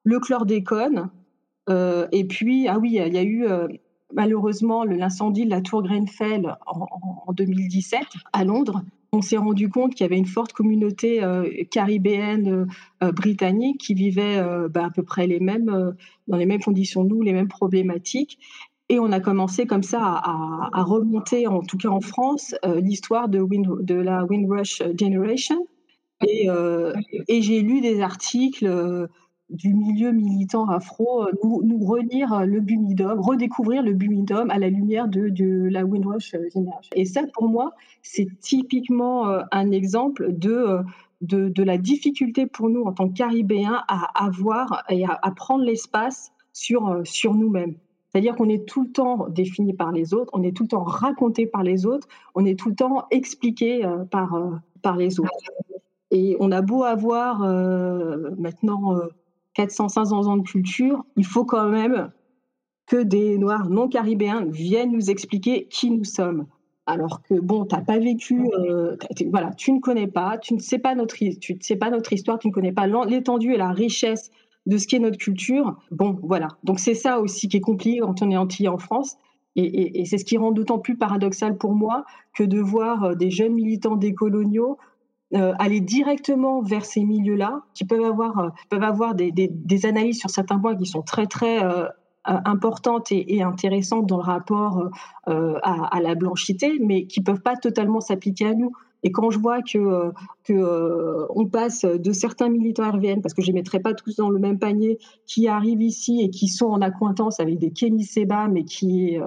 [0.03, 1.09] Le chlordécone,
[1.69, 3.45] euh, et puis, ah oui, il y a eu
[4.13, 6.87] malheureusement l'incendie de la tour Grenfell en,
[7.27, 7.99] en 2017
[8.31, 12.65] à Londres, on s'est rendu compte qu'il y avait une forte communauté euh, caribéenne euh,
[13.03, 14.39] euh, britannique qui vivait
[14.69, 18.39] bah, à peu près dans les mêmes conditions que nous, les mêmes problématiques.
[18.89, 23.93] Et on a commencé comme ça à, remonter, en tout cas en France, l'histoire de,
[23.93, 25.67] la Windrush Generation.
[26.25, 26.47] Et,
[27.27, 29.09] et j'ai lu des articles
[29.49, 34.59] du milieu militant afro euh, nous, nous relire euh, le Bumidum, redécouvrir le Bumidum à
[34.59, 36.91] la lumière de, la Windrush Generation.
[36.95, 37.71] Et ça, pour moi,
[38.01, 40.79] c'est typiquement euh, un exemple de,
[41.21, 45.31] de, de, la difficulté pour nous en tant que Caribéens à avoir et à, à
[45.31, 47.75] prendre l'espace sur, sur nous-mêmes.
[48.17, 50.83] C'est-à-dire qu'on est tout le temps défini par les autres, on est tout le temps
[50.83, 55.29] raconté par les autres, on est tout le temps expliqué par, par les autres.
[56.09, 58.99] Et on a beau avoir maintenant
[59.53, 62.11] 400, 500 ans de culture, il faut quand même
[62.87, 66.47] que des Noirs non caribéens viennent nous expliquer qui nous sommes.
[66.87, 68.97] Alors que bon, t'as pas vécu, euh,
[69.29, 72.87] voilà, tu ne connais pas, tu ne sais pas notre histoire, tu ne connais pas
[72.87, 74.31] l'étendue et la richesse
[74.67, 75.79] de ce qu'est notre culture.
[75.91, 76.49] Bon, voilà.
[76.63, 79.17] Donc c'est ça aussi qui est compliqué quand on est antillais en France.
[79.55, 82.05] Et, c'est ce qui rend d'autant plus paradoxal pour moi
[82.35, 84.77] que de voir euh, des jeunes militants décoloniaux
[85.33, 90.29] euh, aller directement vers ces milieux-là, qui peuvent avoir, euh, peuvent avoir des, analyses sur
[90.29, 91.59] certains points qui sont très très
[92.23, 94.89] importantes et, intéressantes dans le rapport
[95.25, 95.31] à,
[95.63, 98.73] à, la blanchité, mais qui peuvent pas totalement s'appliquer à nous.
[99.03, 100.11] Et quand je vois que,
[100.43, 104.29] que on passe de certains militants RVN, parce que je les mettrai pas tous dans
[104.29, 108.47] le même panier, qui arrivent ici et qui sont en accointance avec des Kémy Seba,
[108.47, 109.21] mais qui est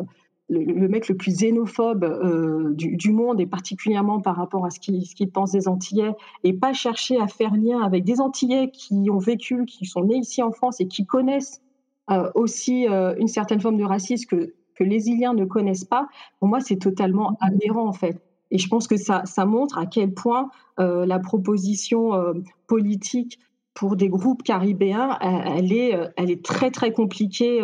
[0.51, 5.07] le, mec le plus xénophobe euh, du, monde, et particulièrement par rapport à ce qu'il
[5.07, 6.13] ce pense des Antillais,
[6.45, 10.17] et pas chercher à faire lien avec des Antillais qui ont vécu, qui sont nés
[10.17, 11.63] ici en France et qui connaissent
[12.11, 16.09] euh, aussi euh, une certaine forme de racisme que les Iliens ne connaissent pas,
[16.39, 18.21] pour moi, c'est totalement aberrant, en fait.
[18.51, 22.35] Et je pense que ça, ça montre à quel point la proposition
[22.67, 23.39] politique
[23.81, 27.63] pour des groupes caribéens, elle est, elle est très très compliquée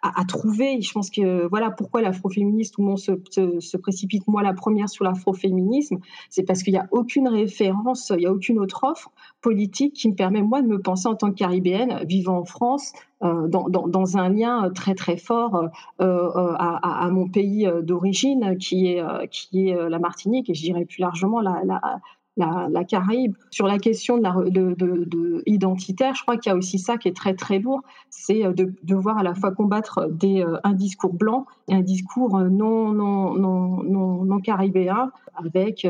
[0.00, 0.80] à, trouver.
[0.80, 5.04] Je pense que voilà pourquoi l'afroféministe, tout le monde se, précipite, moi la première sur
[5.04, 5.98] l'afroféminisme,
[6.30, 9.10] c'est parce qu'il n'y a aucune référence, il n'y a aucune autre offre
[9.40, 12.92] politique qui me permet moi de me penser en tant que caribéenne, vivant en France,
[13.24, 15.68] euh, dans, un lien très très fort euh,
[16.00, 21.40] euh à, à, mon pays d'origine, qui est, la Martinique, et je dirais plus largement
[21.40, 22.00] la, la
[22.36, 23.36] la, Caraïbe.
[23.50, 26.78] Sur la question de la, de, de, de identitaire, je crois qu'il y a aussi
[26.78, 30.58] ça qui est très très lourd, c'est euh, de devoir à la fois combattre euh,
[30.64, 35.86] un discours blanc et un discours euh, non non non non, non caribéen avec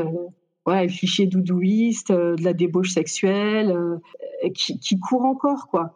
[0.65, 3.99] ouais, le cliché doudouiste, de la débauche sexuelle,
[4.53, 5.93] qui, qui, court encore quoi.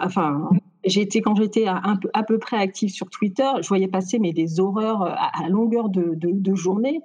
[0.00, 0.48] enfin,
[0.84, 4.60] été quand j'étais à, à, peu près active sur Twitter, je voyais passer mais des
[4.60, 7.02] horreurs à, longueur de journée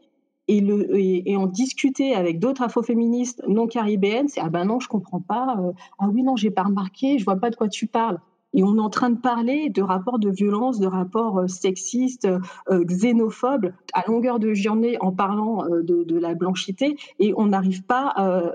[0.48, 4.88] et, le, et, en discuter avec d'autres afroféministes non caribéennes, c'est ah ben non, je
[4.88, 7.88] comprends pas, euh, ah oui non, j'ai pas remarqué, je vois pas de quoi tu
[7.88, 8.20] parles.
[8.54, 12.28] Et on est en train de parler de rapports de violence, de rapports euh, sexistes,
[12.70, 17.48] euh, xénophobes, à longueur de journée en parlant euh, de, de, la blanchité, et on
[17.48, 18.52] n'arrive pas, euh,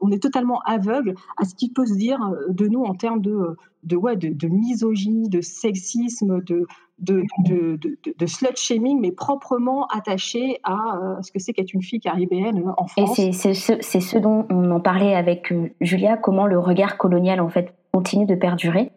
[0.00, 2.18] on est totalement aveugle à ce qui peut se dire
[2.48, 6.66] de nous en termes de, de, ouais, de, de misogynie, de sexisme, de,
[6.98, 11.82] de, de, de, de slut shaming, mais proprement attaché à ce que c'est qu'être une
[11.82, 13.18] fille caribéenne en France.
[13.18, 17.48] Et c'est ce, ce dont on en parlait avec Julia, comment le regard colonial en
[17.48, 18.92] fait continue de perdurer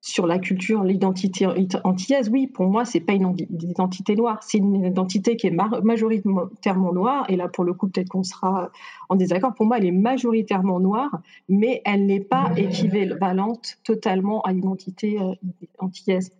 [0.00, 1.46] sur la culture, l'identité
[1.84, 6.92] antillaise, oui, pour moi, c'est pas une identité noire, c'est une identité qui est majoritairement
[6.92, 7.26] noire.
[7.28, 8.70] Et là, pour le coup, peut-être qu'on sera
[9.08, 9.54] en désaccord.
[9.54, 15.34] Pour moi, elle est majoritairement noire, mais elle n'est pas équivalente totalement à l'identité euh,
[15.78, 16.32] antillaise.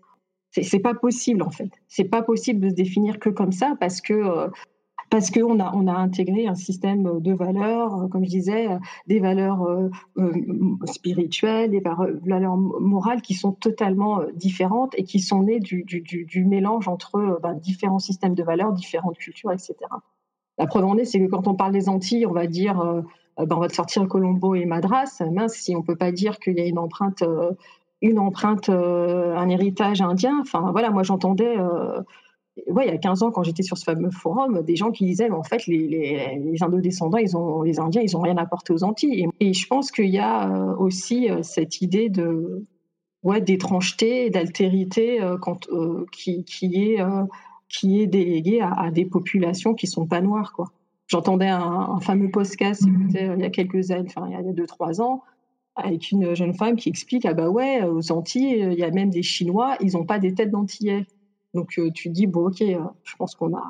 [0.51, 1.71] C'est pas possible en fait.
[1.89, 4.49] C'est pas possible de se définir que comme ça parce que euh,
[5.11, 8.79] parce qu'on a, on a intégré un système de valeurs, euh, comme je disais, euh,
[9.07, 9.91] des valeurs euh,
[10.85, 17.39] spirituelles, des valeurs morales qui sont totalement différentes et qui sont nées du, mélange entre
[17.43, 19.75] ben, différents systèmes de valeurs, différentes cultures, etc.
[20.59, 22.77] La preuve en est, c'est que quand on parle des Antilles, on va dire,
[23.37, 25.23] ben, on va sortir Colombo et Madras.
[25.31, 27.23] Mince, si on peut pas dire qu'il y a une empreinte
[28.01, 30.39] une empreinte, un héritage indien.
[30.41, 31.57] Enfin, voilà, moi j'entendais
[32.67, 35.05] ouais, il y a 15 ans, quand j'étais sur ce fameux forum, des gens qui
[35.05, 38.37] disaient, mais en fait, les, les, les indo-descendants, ils ont, les Indiens, ils n'ont rien
[38.37, 39.29] apporté aux Antilles.
[39.41, 42.67] Et, je pense qu'il y a euh, aussi euh, cette idée de,
[43.23, 45.37] ouais, d'étrangeté, d'altérité euh,
[46.13, 46.99] qui, qui, est,
[47.69, 50.67] qui est déléguée à, des populations qui sont pas noires, quoi.
[51.07, 54.67] J'entendais un, un, fameux podcast il y a quelques années, enfin, il y a deux,
[54.67, 55.23] trois ans,
[55.75, 59.09] avec une jeune femme qui explique, ah bah ouais, aux Antilles, il y a même
[59.09, 61.07] des Chinois, ils n'ont pas des têtes d'Antillais.
[61.55, 63.65] Donc euh, tu dis, bon, ok, euh, je pense qu'on a,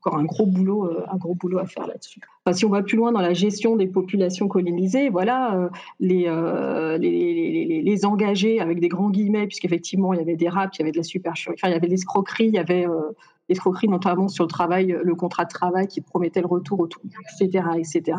[0.00, 2.20] encore un gros boulot, euh, un gros boulot à faire là-dessus.
[2.52, 5.68] Si on va plus loin dans la gestion des populations colonisées, voilà, euh,
[6.02, 10.80] euh, les, les, engagés avec des grands guillemets, puisqu'effectivement il y avait des raps, il
[10.80, 12.86] y avait de la supercherie, enfin, il y avait des escroqueries, il y avait
[13.48, 17.02] des escroqueries notamment sur le travail, le contrat de travail qui promettait le retour, autour,
[17.38, 18.18] etc., etc.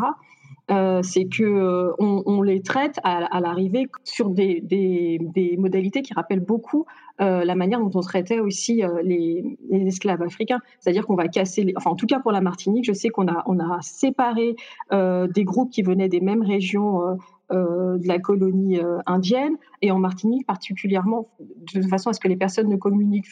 [0.71, 5.19] Euh, c'est que euh, on, les traite à, l'arrivée sur des,
[5.57, 6.85] modalités qui rappellent beaucoup
[7.19, 10.59] euh, la manière dont on traitait aussi les, esclaves africains.
[10.79, 13.27] C'est-à-dire qu'on va casser, les, enfin en tout cas pour la Martinique, je sais qu'on
[13.27, 14.55] a, séparé
[14.91, 17.17] des groupes qui venaient des mêmes régions.
[17.51, 21.27] de la colonie indienne et en Martinique particulièrement
[21.73, 23.27] de façon à ce que les personnes ne communiquent,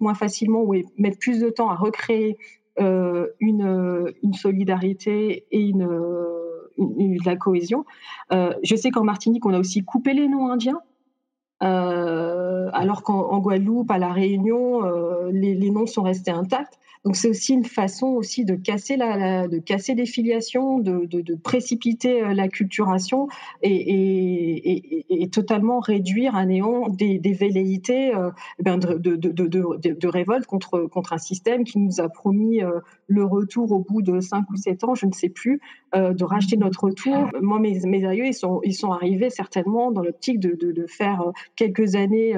[0.00, 2.38] moins facilement ou mettent plus de temps à recréer
[2.78, 5.86] une solidarité et une
[6.78, 7.84] de la cohésion.
[8.32, 10.80] Euh, je sais qu'en Martinique, on a aussi coupé les noms indiens.
[11.62, 16.78] Euh, alors qu'en Guadeloupe, à la Réunion, euh, les, les, noms sont restés intacts.
[17.04, 21.34] Donc c'est aussi une façon aussi de casser la, de casser des filiations, de, de,
[21.34, 23.26] précipiter euh, la culturation
[23.62, 28.30] et, et, totalement réduire à néant des, des velléités euh,
[28.60, 32.78] eh ben de, de, révolte contre contre un système qui nous a promis euh,
[33.08, 35.60] le retour au bout de cinq ou sept ans, je ne sais plus,
[35.94, 37.28] de racheter notre retour.
[37.40, 41.22] Moi, mes, mes aïeux, ils sont ils sont arrivés certainement dans l'optique de, de, faire
[41.56, 42.34] quelques années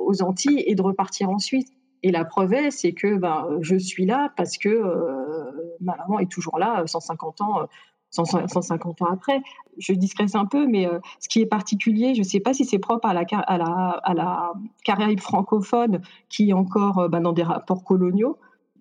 [0.00, 1.75] aux Antilles et de repartir ensuite.
[2.02, 6.18] Et la preuve est, c'est que ben, je suis là parce que euh, ma maman
[6.18, 7.66] est toujours là, 150 ans.
[8.10, 9.42] 150 ans après.
[9.78, 12.64] Je discrète un peu, mais euh, ce qui est particulier, je ne sais pas si
[12.64, 14.52] c'est propre à la,
[14.84, 18.38] Caraïbe francophone qui est encore euh, ben, dans des rapports coloniaux,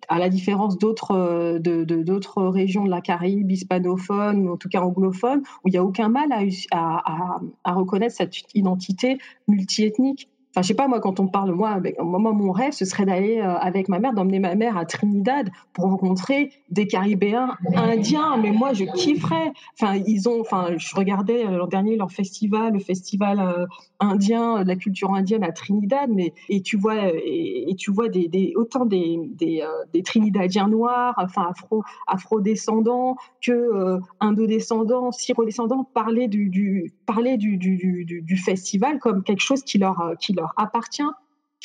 [0.07, 4.81] à la différence d'autres de, d'autres régions de la Caraïbe hispanophone ou en tout cas
[4.81, 10.29] anglophone, où il n'y a aucun mal à, à, à reconnaître cette identité multiethnique.
[10.55, 13.57] Enfin, je sais pas, moi, quand on parle, moi, mon rêve, ce serait d'aller euh,
[13.57, 18.37] avec ma mère, d'emmener ma mère à Trinidad pour rencontrer des Caribéens indiens.
[18.37, 19.51] Mais moi, je kifferais.
[19.73, 23.65] Enfin, ils ont, enfin, je regardais euh, l'an dernier leur festival, le festival euh,
[23.99, 26.09] indien, de la culture indienne à Trinidad.
[26.09, 29.61] Mais, et tu vois, et, tu vois des, autant des, des,
[30.03, 39.21] Trinidadiens noirs, enfin, afro, afro-descendants que indo-descendants, syro-descendants parler du, parler du, du, festival comme
[39.21, 41.03] quelque chose qui leur, qui appartient,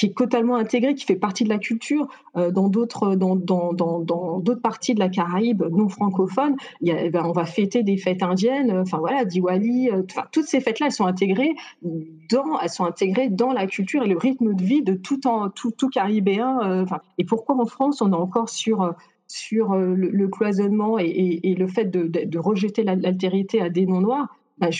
[0.00, 2.08] qui est totalement intégré, qui fait partie de la culture.
[2.36, 6.92] Euh, dans d'autres dans, dans, dans, d'autres parties de la Caraïbe non francophones, il y
[6.92, 8.70] a, eh ben, on va fêter des fêtes indiennes.
[8.78, 9.90] Enfin voilà, Diwali.
[9.90, 10.02] Euh,
[10.32, 14.16] toutes ces fêtes-là, elles sont intégrées dans elles sont intégrées dans la culture et le
[14.16, 16.60] rythme de vie de tout en, tout, tout caribéen.
[16.62, 16.86] Euh,
[17.18, 18.94] et pourquoi en France on est encore sur
[19.26, 24.26] sur le, cloisonnement et, le fait de, rejeter l'altérité à des noms noirs,
[24.58, 24.70] ben,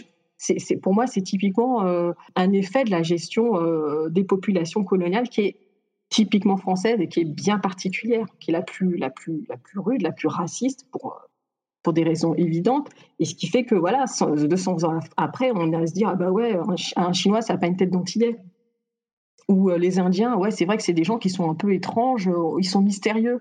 [0.41, 5.29] c'est, pour moi, c'est typiquement euh, un effet de la gestion euh, des populations coloniales
[5.29, 5.57] qui est
[6.09, 9.79] typiquement française et qui est bien particulière, qui est la plus, la plus, la plus
[9.79, 11.21] rude, la plus raciste pour,
[11.83, 12.89] pour des raisons évidentes.
[13.19, 16.15] Et ce qui fait que, voilà, 200 ans après, on a à se dire, ah
[16.15, 16.59] bah ouais,
[16.97, 18.39] un, Chinois, ça n'a pas une tête d'antillais.
[19.49, 21.75] Ou euh, les Indiens, ouais, c'est vrai que c'est des gens qui sont un peu
[21.75, 23.41] étranges, ils sont mystérieux.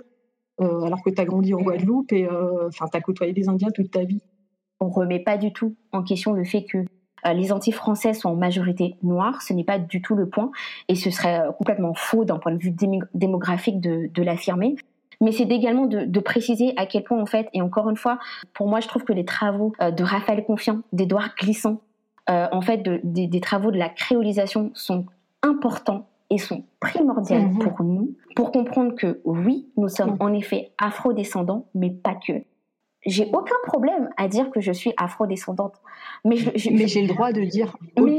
[0.59, 2.27] alors que tu as grandi en Guadeloupe et
[2.67, 4.21] enfin, tu as côtoyé des Indiens toute ta vie
[4.79, 6.85] on remet pas du tout en question le fait que
[7.25, 10.51] euh, les Antilles françaises sont en majorité noires, ce n'est pas du tout le point,
[10.87, 12.73] et ce serait euh, complètement faux d'un point de vue
[13.13, 14.75] démographique de, l'affirmer.
[15.21, 18.19] Mais c'est également de, préciser à quel point, en fait, et encore une fois,
[18.53, 21.81] pour moi, je trouve que les travaux euh, de Raphaël Confiant, d'Edouard Glissant,
[22.31, 25.07] en fait, des, travaux de la créolisation sont
[25.41, 30.17] importants et sont primordiaux mmh pour nous, pour comprendre que oui, nous sommes mmh.
[30.19, 32.43] en effet afro-descendants, mais pas que
[33.05, 35.75] j'ai aucun problème à dire que je suis afro-descendante.
[36.25, 37.77] Mais j'ai le droit de dire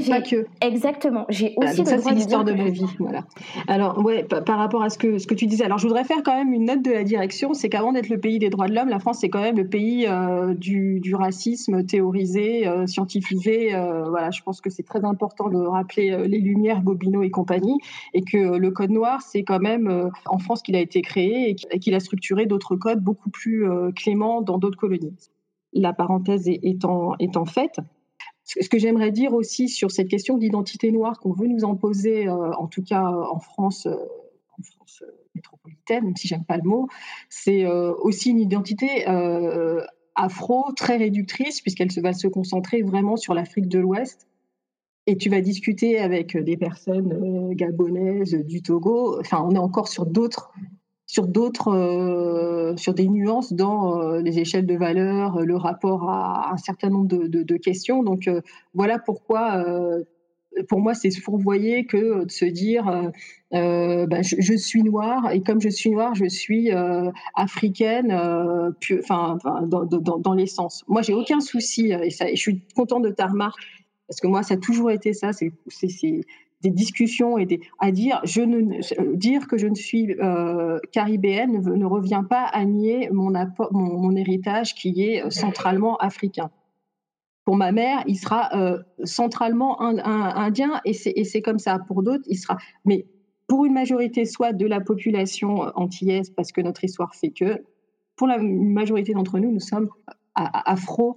[0.08, 0.46] pas que.
[0.62, 1.26] Exactement.
[1.28, 2.86] J'ai aussi le droit de l'histoire de ma vie.
[2.98, 3.24] Voilà.
[3.68, 6.22] Alors, ouais, par rapport à ce que, ce que tu disais, alors je voudrais faire
[6.24, 8.74] quand même une note de la direction c'est qu'avant d'être le pays des droits de
[8.74, 13.74] l'homme, la France, c'est quand même le pays euh, du, du, racisme théorisé, euh, scientifisé.
[13.74, 17.78] Euh, voilà, je pense que c'est très important de rappeler les Lumières, Gobineau et compagnie,
[18.14, 21.78] et que le Code noir, c'est quand même en France qu'il a été créé et
[21.78, 25.30] qu'il a structuré d'autres codes beaucoup plus cléments dans d'autres colonies.
[25.72, 27.80] La parenthèse étant, étant faite,
[28.44, 32.52] ce que j'aimerais dire aussi sur cette question d'identité noire qu'on veut nous imposer, euh,
[32.54, 33.94] en tout cas en France, euh,
[34.58, 36.88] en France euh, métropolitaine, même si j'aime pas le mot,
[37.28, 39.06] c'est aussi une identité
[40.16, 44.26] afro très réductrice puisqu'elle va se concentrer vraiment sur l'Afrique de l'Ouest.
[45.06, 49.18] Et tu vas discuter avec des personnes gabonaises, du Togo.
[49.20, 50.52] Enfin, on est encore sur d'autres
[51.11, 56.52] sur d'autres, euh, sur des nuances dans euh, les échelles de valeur, le rapport à
[56.52, 58.04] un certain nombre de, questions.
[58.04, 58.40] Donc euh,
[58.74, 59.64] voilà pourquoi
[60.68, 63.11] pour moi, c'est se fourvoyer que de se dire
[63.54, 66.70] euh, ben, je, suis noire et comme je suis noire, je suis
[67.34, 70.84] africaine, enfin, dans, dans, dans l'essence.
[70.86, 73.61] Moi, j'ai aucun souci et, je suis contente de ta remarque
[74.11, 75.30] parce que moi, ça a toujours été ça.
[75.32, 75.52] C'est
[76.62, 82.64] des discussions et à dire que je ne suis euh, caribéenne ne, revient pas à
[82.64, 86.50] nier mon, héritage qui est euh, centralement africain.
[87.44, 91.78] Pour ma mère, il sera euh, centralement indien et c'est comme ça.
[91.78, 92.58] Pour d'autres, il sera.
[92.84, 93.06] Mais
[93.46, 97.62] pour une majorité, soit de la population antillaise, parce que notre histoire fait que,
[98.16, 99.88] pour la majorité d'entre nous, nous sommes
[100.34, 101.14] afro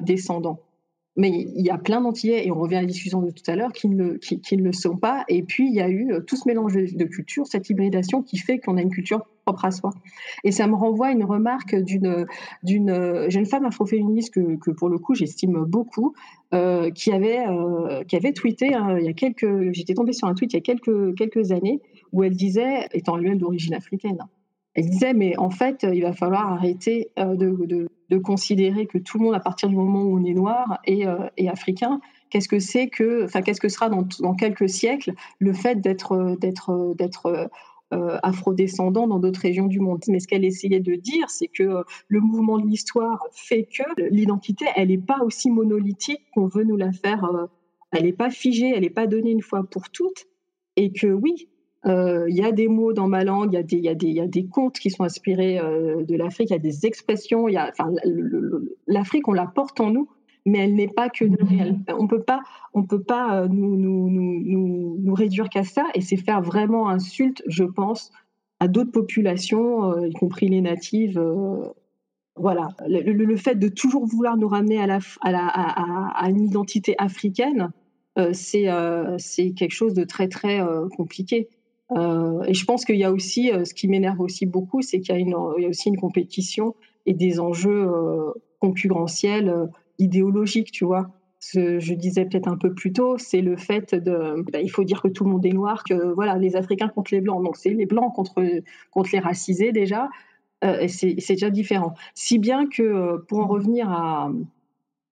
[0.00, 0.58] descendants.
[1.16, 3.54] Mais il y a plein d'Antillais, et on revient à la discussion de tout à
[3.54, 5.24] l'heure, qui, ne, qui, ne le sont pas.
[5.28, 8.38] Et puis, il y a eu euh, tout ce mélange de cultures, cette hybridation qui
[8.38, 9.90] fait qu'on a une culture propre à soi.
[10.42, 12.26] Et ça me renvoie à une remarque d'une,
[12.90, 16.14] euh, jeune femme afroféministe que, que pour le coup, j'estime beaucoup,
[16.54, 17.44] euh, qui, avait,
[18.08, 20.58] qui avait tweeté, hein, il y a quelques, j'étais tombée sur un tweet il y
[20.58, 21.80] a quelques, quelques années,
[22.12, 24.18] où elle disait, étant elle-même d'origine africaine,
[24.74, 29.34] elle disait, mais en fait, il va falloir arrêter de considérer que tout le monde,
[29.34, 32.00] à partir du moment où on est noir et, euh, africain,
[32.30, 36.94] qu'est-ce que c'est que, enfin, qu'est-ce que sera dans, quelques siècles le fait d'être, d'être,
[36.96, 37.50] d'être
[37.92, 40.02] euh, afrodescendant dans d'autres régions du monde.
[40.08, 43.82] Mais ce qu'elle essayait de dire, c'est que euh, le mouvement de l'histoire fait que
[44.10, 47.30] l'identité, elle n'est pas aussi monolithique qu'on veut nous la faire.
[47.92, 50.26] elle n'est pas figée, elle n'est pas donnée une fois pour toutes.
[50.76, 51.50] Et que oui,
[51.86, 54.78] euh, il y a des mots dans ma langue, il y, y, a des contes
[54.78, 57.46] qui sont inspirés euh, de l'Afrique, il y a des expressions.
[58.86, 60.08] L'Afrique, on la porte en nous,
[60.46, 61.78] mais elle n'est pas que réel.
[61.98, 62.40] On peut pas,
[62.72, 66.88] on peut pas euh, nous, nous, nous, nous réduire qu'à ça, et c'est faire vraiment
[66.88, 68.12] insulte, je pense,
[68.60, 71.20] à d'autres populations, y compris les natives.
[72.36, 76.44] voilà, le, fait de toujours vouloir nous ramener à, la, à, la, à, à une
[76.44, 77.72] identité africaine,
[78.32, 78.68] c'est
[79.56, 80.60] quelque chose de très très
[80.96, 81.48] compliqué.
[81.96, 85.00] Euh, et je pense qu'il y a aussi, euh, ce qui m'énerve aussi beaucoup, c'est
[85.00, 86.74] qu'il y, a aussi une compétition
[87.06, 89.68] et des enjeux euh, concurrentiels,
[89.98, 91.10] idéologiques, tu vois.
[91.40, 94.84] Ce, je disais peut-être un peu plus tôt, c'est le fait de, bah, il faut
[94.84, 97.56] dire que tout le monde est noir, que voilà, les Africains contre les blancs, donc
[97.56, 98.40] c'est les blancs contre
[98.92, 100.08] contre les racisés déjà,
[100.62, 101.94] et c'est déjà différent.
[102.14, 103.88] Si bien que pour en revenir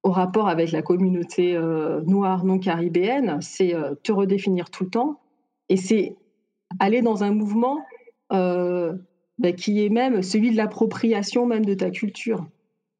[0.04, 1.58] au rapport avec la communauté
[2.06, 3.74] noire non caribéenne, c'est
[4.04, 5.18] te redéfinir tout le temps,
[5.68, 6.16] et c'est
[6.78, 7.84] aller dans un mouvement
[8.32, 8.94] euh,
[9.38, 12.46] bah, qui est même celui de l'appropriation même de ta culture.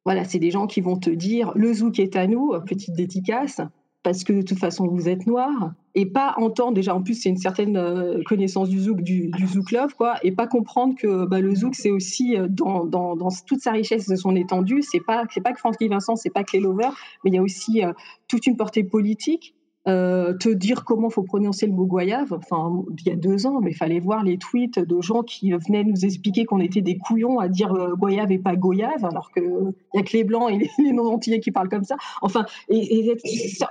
[0.04, 3.60] Voilà, c'est des gens qui vont te dire le zouk est à nous, petite dédicace,
[4.02, 7.28] parce que de toute façon vous êtes noir, et pas entendre déjà en plus c'est
[7.28, 11.40] une certaine euh, connaissance du zouk, du, zouk love quoi, et pas comprendre que bah,
[11.40, 15.26] le zouk c'est aussi euh, dans, dans, toute sa richesse et son étendue, c'est pas
[15.44, 17.82] pas que Francky Vincent, c'est pas que les mais il y a aussi
[18.26, 19.54] toute une portée politique
[19.88, 22.34] euh, te dire comment faut prononcer le mot goyave.
[22.34, 25.52] Enfin, il y a deux ans, mais il fallait voir les tweets de gens qui
[25.52, 29.30] venaient nous expliquer qu'on était des couillons à dire euh, goyave et pas goyave, alors
[29.30, 31.96] que il y a que les blancs et les, non-antillais qui parlent comme ça.
[32.20, 33.16] Enfin, et,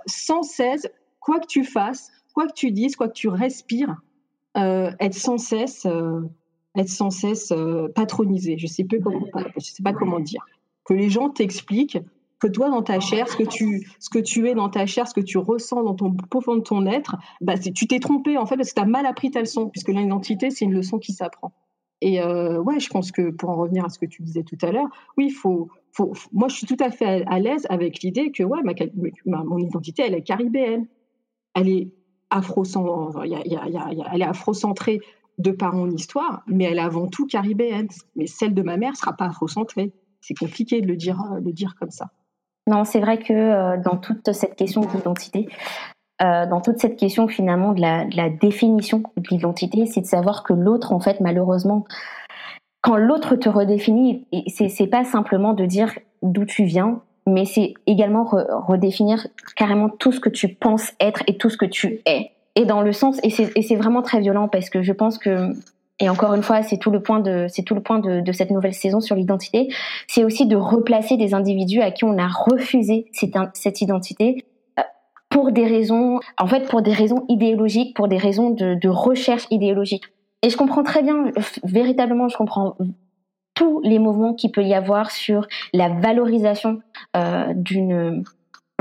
[0.07, 0.87] sans cesse,
[1.19, 4.01] quoi que tu fasses, quoi que tu dises, quoi que tu respires,
[4.57, 5.85] euh, être sans cesse,
[6.75, 7.53] être sans cesse
[7.93, 8.57] patronisé.
[8.57, 8.87] Je sais
[9.59, 10.43] sais pas comment dire.
[10.85, 11.99] Que les gens t'expliquent
[12.39, 15.07] que toi, dans ta chair, ce que tu, ce que tu es dans ta chair,
[15.07, 18.45] ce que tu ressens dans ton profond de ton être, bah, tu t'es trompé en
[18.45, 21.13] fait parce que tu as mal appris ta leçon, puisque l'identité, c'est une leçon qui
[21.13, 21.53] s'apprend.
[22.01, 24.57] Et euh, ouais, je pense que pour en revenir à ce que tu disais tout
[24.61, 24.87] à l'heure,
[25.17, 28.59] oui, faut, faut, moi, je suis tout à fait à, l'aise avec l'idée que ouais,
[29.25, 30.87] ma, mon identité, elle est caribéenne.
[31.55, 31.91] Elle est
[32.29, 35.01] afro elle est afrocentrée
[35.39, 37.89] de par mon histoire, mais elle est avant tout caribéenne.
[38.15, 39.91] Mais celle de ma mère sera pas afrocentrée.
[40.21, 42.11] C'est compliqué de le dire, de le dire comme ça.
[42.69, 45.49] Non, c'est vrai que euh, dans toute cette question d'identité,
[46.21, 50.53] euh, dans toute cette question finalement de la, définition de l'identité, c'est de savoir que
[50.53, 51.85] l'autre, en fait, malheureusement,
[52.83, 58.23] quand l'autre te redéfinit, c'est pas simplement de dire d'où tu viens, mais c'est également
[58.23, 62.31] redéfinir carrément tout ce que tu penses être et tout ce que tu es.
[62.55, 65.53] Et dans le sens, et c'est vraiment très violent parce que je pense que
[65.99, 68.51] et encore une fois, c'est tout le point de, c'est tout le point de, cette
[68.51, 69.67] nouvelle saison sur l'identité.
[70.07, 74.45] C'est aussi de replacer des individus à qui on a refusé cette, identité
[74.79, 74.83] euh,
[75.29, 80.05] pour des raisons, en fait, pour des raisons idéologiques, pour des raisons de, recherche idéologique.
[80.41, 81.31] Et je comprends très bien,
[81.63, 82.77] véritablement, je comprends
[83.53, 86.79] tous les mouvements qu'il peut y avoir sur la valorisation
[87.17, 88.23] euh, d'une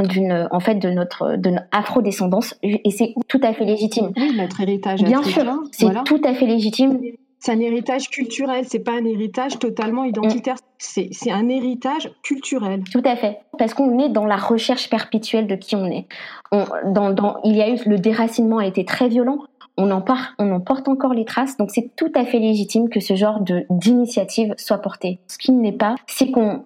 [0.03, 4.13] d'une en fait de notre de notre afro-descendance et c'est tout à fait légitime.
[4.17, 6.99] Oui, notre héritage Bien sûr, c'est tout à fait légitime.
[7.41, 10.57] C'est un héritage culturel, c'est pas un héritage totalement identitaire.
[10.79, 12.83] C'est un héritage culturel.
[12.91, 16.07] Tout à fait, parce qu'on est dans la recherche perpétuelle de qui on est.
[16.53, 19.39] dans, dans, il y a eu le déracinement a été très violent.
[19.81, 22.89] On en, part, on en porte encore les traces, donc c'est tout à fait légitime
[22.89, 23.41] que ce genre
[23.71, 25.21] d'initiative soit portée.
[25.29, 26.65] Ce qui n'est pas, c'est qu'on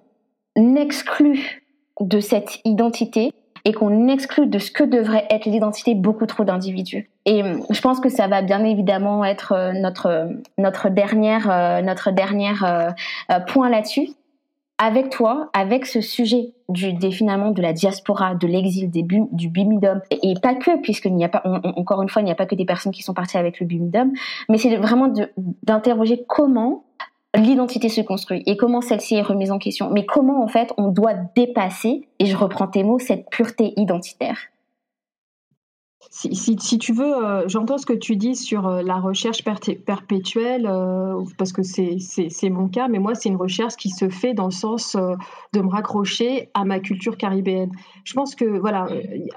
[0.55, 1.62] exclut
[1.99, 3.31] de cette identité
[3.65, 7.09] et qu'on exclut de ce que devrait être l'identité beaucoup trop d'individus.
[7.25, 11.81] Et euh, je pense que ça va bien évidemment être euh, notre notre dernière euh,
[11.81, 12.93] notre dernière
[13.47, 14.09] point là-dessus.
[14.79, 20.33] Avec toi, avec ce sujet du finalement de la diaspora, de l'exil, du bimidum, et
[20.41, 21.43] pas que, puisqu'il n'y a pas,
[21.77, 23.67] encore une fois, il n'y a pas que des personnes qui sont parties avec le
[23.67, 24.11] bimidum,
[24.49, 25.13] mais c'est vraiment
[25.61, 26.83] d'interroger comment
[27.35, 29.89] l'identité se construit et comment celle-ci est remise en question.
[29.91, 34.37] Mais comment en fait on doit dépasser, et je reprends tes mots, cette pureté identitaire?
[36.15, 41.23] Si, tu veux, euh, j'entends ce que tu dis sur euh, la recherche perpétuelle, euh,
[41.39, 44.51] parce que c'est mon cas, mais moi, c'est une recherche qui se fait dans le
[44.51, 47.71] sens de me raccrocher à ma culture caribéenne.
[48.03, 48.87] Je pense que, voilà,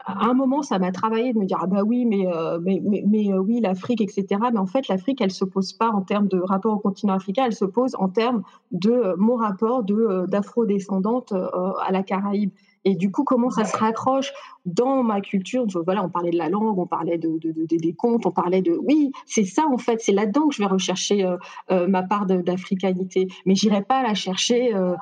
[0.04, 2.26] à un moment, ça m'a travaillé de me dire, ah bah oui, mais,
[2.66, 4.26] oui, l'Afrique, etc.
[4.52, 7.14] Mais en fait, l'Afrique, elle ne se pose pas en termes de rapport au continent
[7.14, 12.50] africain, elle se pose en termes de mon rapport d'afro-descendante à la Caraïbe.
[12.86, 14.32] Et du coup, comment ça se raccroche
[14.64, 15.66] dans ma culture?
[15.84, 18.78] Voilà, on parlait de la langue, on parlait de, des contes, on parlait de...
[18.80, 21.36] Oui, c'est ça en fait, c'est là-dedans que je vais rechercher euh,
[21.72, 23.26] euh, ma part d'africanité.
[23.44, 24.94] Mais j'irai pas la chercher, euh,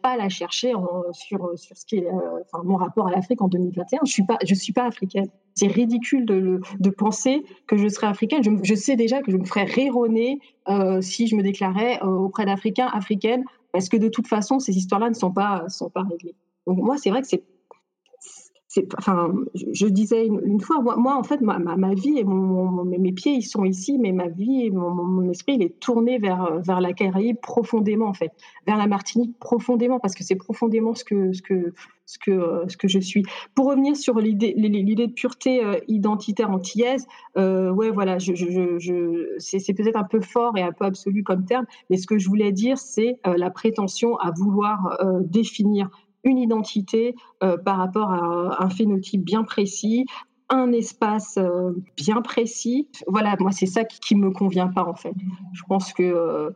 [0.00, 0.72] pas la chercher
[1.10, 2.06] sur, sur ce qui est
[2.62, 4.02] mon rapport à l'Afrique en 2021.
[4.04, 5.26] Je suis pas, je suis pas africaine.
[5.56, 8.44] C'est ridicule de, de, penser que je serais africaine.
[8.44, 10.38] Je, je, sais déjà que je me ferais rironner
[11.00, 13.42] si je me déclarais auprès d'Africains, africaines,
[13.72, 16.36] parce que de toute façon, ces histoires-là ne sont pas, sont pas réglées.
[16.70, 17.42] Donc moi, c'est vrai que c'est
[18.98, 23.32] enfin, je, disais une, fois, moi, en fait, ma, ma, vie et mon, mes pieds,
[23.32, 26.92] ils sont ici, mais ma vie et mon, esprit, il est tourné vers, vers la
[26.92, 28.30] Caraïbe profondément, en fait,
[28.66, 31.74] vers la Martinique profondément, parce que c'est profondément ce que, ce, que,
[32.06, 33.24] ce, que, ce que je suis.
[33.56, 37.06] Pour revenir sur l'idée de pureté euh, identitaire antillaise,
[37.36, 41.24] euh, ouais, voilà, je, je, je c'est peut-être un peu fort et un peu absolu
[41.24, 45.90] comme terme, mais ce que je voulais dire, c'est euh, la prétention à vouloir définir
[46.24, 50.06] une identité euh, par rapport à un phénotype bien précis,
[50.48, 52.88] un espace euh, bien précis.
[53.06, 55.14] Voilà, moi, c'est ça qui ne me convient pas, en fait.
[55.52, 56.50] Je pense que euh,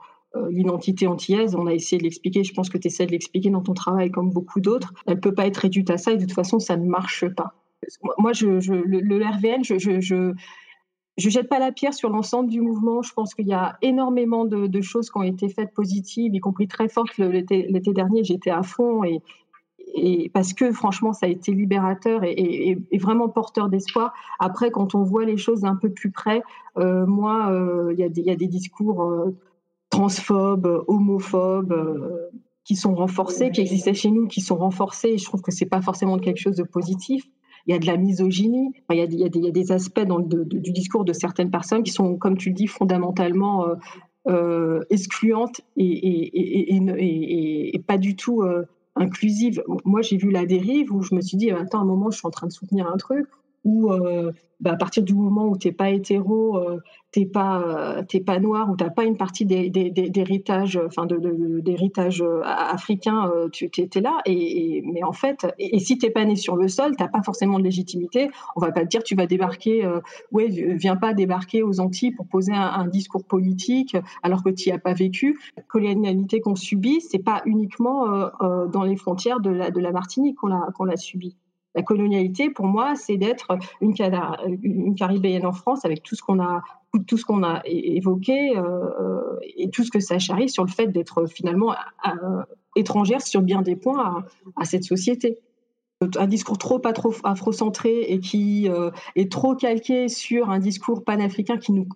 [0.51, 3.63] l'identité antillaise, on a essayé de l'expliquer, je pense que tu essaies de l'expliquer dans
[3.63, 6.23] ton travail comme beaucoup d'autres, elle ne peut pas être réduite à ça et de
[6.23, 7.55] toute façon, ça ne marche pas.
[8.19, 10.35] Moi, je, le, RVN, je, je,
[11.17, 13.03] je jette pas la pierre sur l'ensemble du mouvement.
[13.03, 16.67] Je pense qu'il y a énormément de, choses qui ont été faites positives, y compris
[16.67, 18.25] très fortes l'été dernier.
[18.25, 19.21] J'étais à fond et,
[19.95, 24.13] et parce que franchement, ça a été libérateur et, vraiment porteur d'espoir.
[24.41, 26.43] Après, quand on voit les choses un peu plus près,
[26.79, 29.37] euh, moi, euh, il y, a des discours euh,
[29.91, 31.75] transphobes, homophobes,
[32.65, 35.11] qui sont renforcés, qui existaient chez nous, qui sont renforcés.
[35.11, 37.25] Et je trouve que c'est pas forcément quelque chose de positif.
[37.67, 41.51] Il y a de la misogynie, il, y a, des, aspects du discours de certaines
[41.51, 43.65] personnes qui sont, comme tu le dis, fondamentalement
[44.91, 46.33] excluantes et,
[47.87, 48.43] pas du tout
[48.97, 49.63] inclusive.
[49.85, 52.27] Moi, j'ai vu la dérive où je me suis dit, attends, un moment, je suis
[52.27, 53.27] en train de soutenir un truc,
[53.65, 56.81] où euh, bah, à partir du moment où tu n'es pas hétéro, euh,
[57.15, 62.41] t'es pas t'es pas noir ou t'as pas une partie d'héritage enfin de, d'héritage euh,
[62.45, 66.57] africain euh, tu étais là et, mais en fait et, si t'es pas né sur
[66.57, 68.31] le sol t'as pas forcément de légitimité.
[68.57, 70.01] On va pas te dire tu vas débarquer euh,
[70.33, 74.75] ouais viens pas débarquer aux Antilles pour poser un, discours politique alors que tu n'y
[74.75, 75.39] as pas vécu.
[75.57, 78.07] La colonialité qu'on subit c'est pas uniquement
[78.67, 79.51] dans les frontières de
[79.81, 81.37] la Martinique qu'on l'a qu'on l'a subi
[81.75, 83.95] la colonialité, pour moi, c'est d'être une,
[84.63, 86.63] une, caribéenne en France avec tout ce qu'on a,
[86.99, 90.87] tout ce qu'on a évoqué euh, et tout ce que ça charrie sur le fait
[90.89, 91.75] d'être finalement
[92.77, 94.25] étrangère sur bien des points
[94.57, 95.39] à, cette société.
[96.19, 96.83] Un discours trop
[97.23, 101.87] afrocentré et qui euh, est trop calqué sur un discours panafricain qui nous,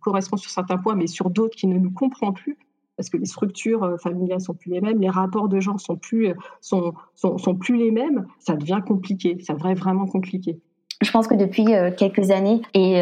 [0.00, 2.56] correspond sur certains points, mais sur d'autres qui ne nous comprend plus
[2.98, 5.96] parce que les structures euh, familiales sont plus les mêmes, les rapports de genre sont
[5.96, 10.58] plus, euh, sont, sont, plus les mêmes, ça devient compliqué, ça devient vraiment compliqué.
[11.00, 13.00] Je pense que depuis euh, quelques années, et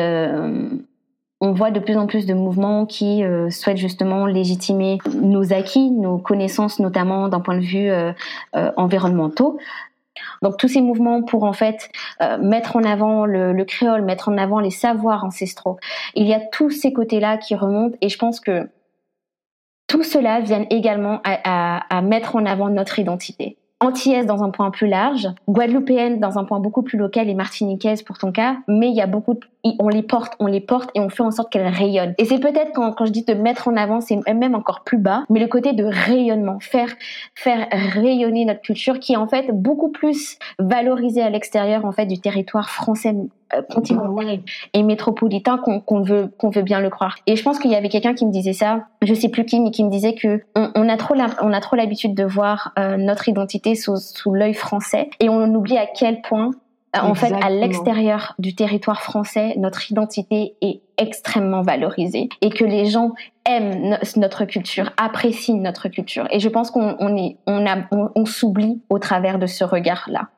[1.40, 6.16] on voit de plus en plus de mouvements qui souhaitent justement légitimer nos acquis, nos
[6.16, 7.90] connaissances, notamment d'un point de vue
[8.76, 9.58] environnementaux.
[10.40, 11.90] Donc tous ces mouvements pour en fait
[12.40, 15.78] mettre en avant le, le, créole, mettre en avant les savoirs ancestraux.
[16.14, 18.70] Il y a tous ces côtés-là qui remontent et je pense que
[19.86, 23.56] tout cela vient également à, mettre en avant notre identité.
[23.80, 28.02] Antillaise dans un point plus large, guadeloupéenne dans un point beaucoup plus local et martiniquaise
[28.02, 29.38] pour ton cas, mais il y a beaucoup,
[29.78, 32.14] on les porte, on les porte et on fait en sorte qu'elles rayonnent.
[32.18, 34.98] Et c'est peut-être quand, quand je dis de mettre en avant, c'est même encore plus
[34.98, 36.90] bas, mais le côté de rayonnement, faire
[37.34, 42.06] faire rayonner notre culture qui est en fait beaucoup plus valorisée à l'extérieur en fait
[42.06, 43.14] du territoire français
[43.54, 44.40] euh, continental
[44.72, 47.16] et métropolitain qu'on veut qu'on veut bien le croire.
[47.26, 49.60] Et je pense qu'il y avait quelqu'un qui me disait ça, je sais plus qui,
[49.60, 52.96] mais qui me disait que on, a trop on a trop l'habitude de voir euh,
[52.96, 56.50] notre identité sous, sous l'œil français et on oublie à quel point
[57.04, 62.86] en fait, à l'extérieur du territoire français, notre identité est extrêmement valorisée et que les
[62.86, 63.12] gens
[63.44, 66.26] aiment notre culture, apprécient notre culture.
[66.30, 70.28] Et je pense qu'on on on, on s'oublie au travers de ce regard-là.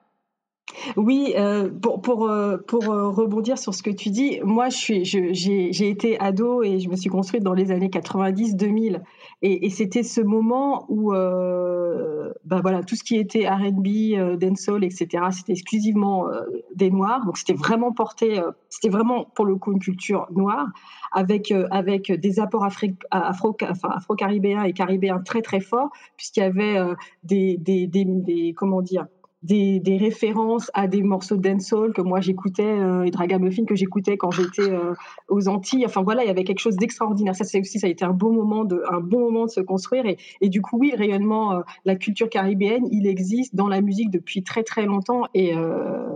[0.97, 4.77] Oui, euh, pour, pour, euh, pour euh, rebondir sur ce que tu dis, moi, je
[4.77, 9.01] suis, j'ai, été ado et je me suis construite dans les années 90-2000.
[9.41, 15.53] Et, c'était ce moment où bah voilà, tout ce qui était RB, dancehall, etc., c'était
[15.53, 16.27] exclusivement
[16.75, 17.25] des Noirs.
[17.25, 20.67] Donc c'était vraiment porté, c'était vraiment pour le coup une culture noire,
[21.13, 22.67] avec, avec des apports
[23.11, 26.79] afro-caribéens et caribéens très très forts, puisqu'il y avait
[27.23, 29.07] des, des, des, des, comment dire,
[29.43, 34.17] des, références à des morceaux de dancehall que moi j'écoutais euh, et Dragamuffin que j'écoutais
[34.17, 34.95] quand j'étais euh,
[35.29, 35.85] aux Antilles.
[35.87, 37.35] Enfin voilà, il y avait quelque chose d'extraordinaire.
[37.35, 39.61] Ça c'est aussi ça a été un bon moment de un bon moment de se
[39.61, 43.69] construire et, et du coup oui, le rayonnement euh, la culture caribéenne, il existe dans
[43.69, 46.09] la musique depuis très très longtemps et euh,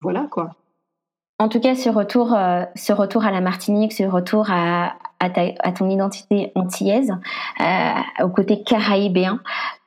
[0.00, 0.56] voilà quoi.
[1.38, 2.36] En tout cas, ce retour,
[2.76, 7.12] ce retour à la Martinique, ce retour à, à, ton identité antillaise,
[7.60, 9.40] euh, au côté caraïbéen,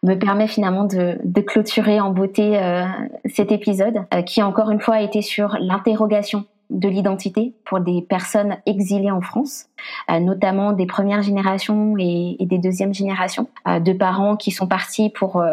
[0.04, 2.86] me permet finalement de, clôturer en beauté euh,
[3.26, 8.02] cet épisode, euh, qui encore une fois a été sur l'interrogation de l'identité pour des
[8.02, 9.68] personnes exilées en France,
[10.10, 15.46] notamment des premières générations et, et des deuxièmes générations, de parents qui sont partis pour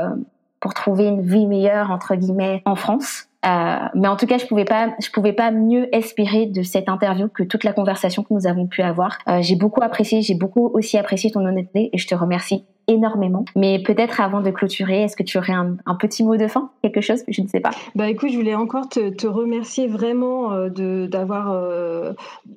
[0.59, 4.47] pour trouver une vie meilleure entre guillemets en France euh, mais en tout cas, je
[4.47, 8.33] pouvais pas, je pouvais pas mieux espérer de cette interview que toute la conversation que
[8.33, 9.19] nous avons pu avoir.
[9.29, 13.45] Euh, j'ai beaucoup apprécié, j'ai beaucoup aussi apprécié ton honnêteté et je te remercie énormément.
[13.57, 17.01] Mais peut-être avant de clôturer, est-ce que tu aurais un, petit mot de fin, quelque
[17.01, 17.23] chose?
[17.29, 17.71] Je ne sais pas.
[17.95, 21.53] Bah écoute, je voulais encore te, remercier vraiment euh, de d'avoir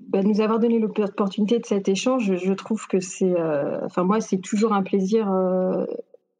[0.09, 2.35] bah, nous avoir donné l'opportunité de cet échange.
[2.35, 3.33] Je, trouve que c'est,
[3.83, 5.27] enfin moi, c'est toujours un plaisir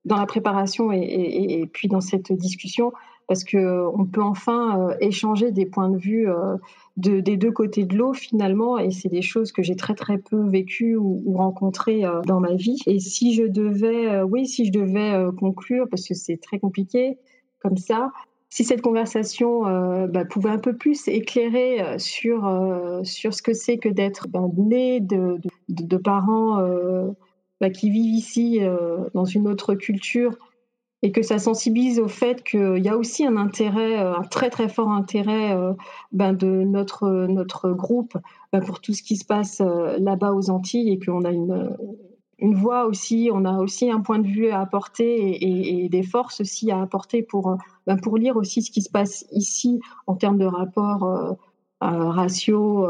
[0.06, 2.94] dans la préparation et, puis dans cette discussion
[3.28, 6.58] parce que on peut enfin euh, échanger des points de vue euh,
[6.98, 8.78] de, des deux côtés de l'eau finalement.
[8.78, 12.54] Et c'est des choses que j'ai très très peu vécues ou, rencontrées euh, dans ma
[12.54, 12.78] vie.
[12.88, 17.18] Et si je devais oui si je devais conclure parce que c'est très compliqué
[17.62, 18.12] comme ça
[18.56, 23.52] si cette conversation euh, bah, pouvait un peu plus éclairer sur, euh, sur ce que
[23.52, 27.10] c'est que d'être ben, né de, de, parents euh,
[27.60, 28.62] bah, qui vivent ici
[29.14, 30.38] dans une autre culture
[31.02, 34.50] et que ça sensibilise au fait qu'il y a aussi un intérêt, euh, un très
[34.50, 35.74] très fort intérêt euh,
[36.12, 38.18] ben, de notre, notre groupe
[38.52, 41.76] ben, pour tout ce qui se passe euh, là-bas aux Antilles et qu'on a une,
[42.40, 46.42] une voix aussi, on a aussi un point de vue à apporter et, des forces
[46.42, 50.38] aussi à apporter pour, ben, pour lire aussi ce qui se passe ici en termes
[50.38, 51.34] de rapports euh,
[51.82, 52.88] ratio.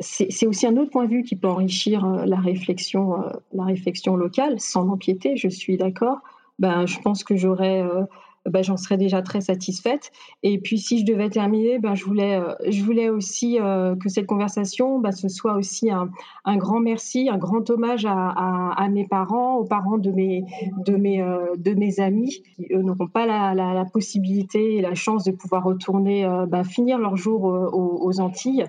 [0.00, 3.16] c'est aussi un autre point de vue qui peut enrichir la réflexion,
[3.52, 6.22] la réflexion locale, sans empiéter, je suis d'accord
[6.62, 8.04] ben, je pense que j'aurais euh,
[8.46, 10.12] ben, j'en serais déjà très satisfaite.
[10.44, 14.08] Et puis, si je devais terminer, ben, je, voulais, euh, je voulais aussi euh, que
[14.08, 16.08] cette conversation, ben, ce soit aussi un,
[16.44, 20.44] un, grand merci, un grand hommage à, mes parents, aux parents de mes,
[20.86, 21.18] de mes,
[21.56, 26.28] de mes amis, qui eux n'auront pas la, possibilité et la chance de pouvoir retourner,
[26.48, 28.66] ben, finir leur jour aux Antilles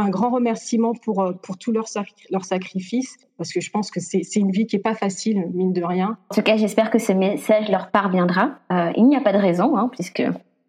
[0.00, 1.84] un grand remerciement pour, euh, pour tout leur,
[2.30, 5.72] leur sacrifice, parce que je pense que c'est une vie qui n'est pas facile, mine
[5.72, 6.16] de rien.
[6.30, 8.52] En tout cas, j'espère que ce message leur parviendra.
[8.72, 10.22] Euh, il n'y a pas de raison, hein, puisque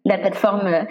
[0.04, 0.84] la plateforme, euh,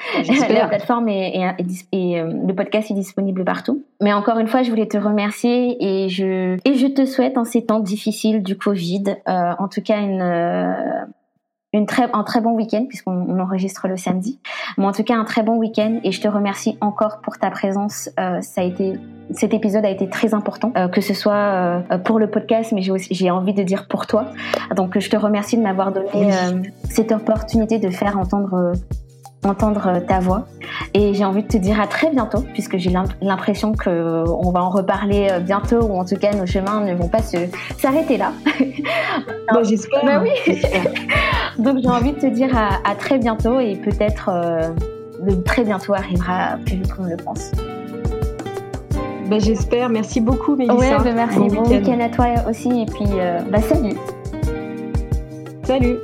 [0.50, 1.54] la plateforme et,
[1.92, 3.84] et, le podcast est disponible partout.
[4.02, 7.46] Mais encore une fois, je voulais te remercier et je, et je te souhaite en
[7.46, 11.08] ces temps difficiles du Covid, en tout cas une
[11.76, 14.40] une très, un très bon week-end puisqu'on enregistre le samedi.
[14.78, 17.50] Mais en tout cas, un très bon week-end et je te remercie encore pour ta
[17.52, 18.10] présence.
[18.20, 18.94] Euh, ça a été,
[19.32, 22.82] cet épisode a été très important, euh, que ce soit euh, pour le podcast, mais
[22.82, 24.26] j'ai envie de dire pour toi.
[24.76, 26.32] Donc, je te remercie de m'avoir donné
[26.90, 28.74] cette opportunité de faire entendre
[29.44, 30.46] entendre euh, ta voix.
[30.94, 32.92] Et j'ai envie de te dire à très bientôt, puisque j'ai
[33.22, 37.08] l'impression qu'on va en reparler euh, bientôt, ou en tout cas nos chemins ne vont
[37.08, 37.22] pas
[37.78, 38.32] s'arrêter là.
[39.54, 40.04] Bah, J'espère.
[40.04, 40.32] Bah oui.
[41.60, 44.70] Donc j'ai envie de te dire à, très bientôt, et peut-être euh,
[45.24, 47.52] le très bientôt arrivera plus vite qu'on le pense.
[49.30, 49.90] Bah, J'espère.
[49.90, 50.98] Merci beaucoup, Mélissa.
[50.98, 51.40] Ouais, bah, merci.
[51.56, 52.70] Bon, week-end à toi aussi.
[52.82, 53.06] Et puis,
[53.52, 53.96] bah, salut.
[55.64, 55.98] Salut.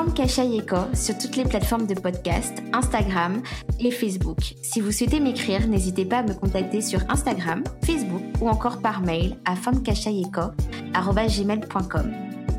[0.00, 3.42] Retrouvez Femme Yeko sur toutes les plateformes de podcast, Instagram
[3.80, 4.54] et Facebook.
[4.62, 9.02] Si vous souhaitez m'écrire, n'hésitez pas à me contacter sur Instagram, Facebook ou encore par
[9.02, 10.52] mail à gmail.com.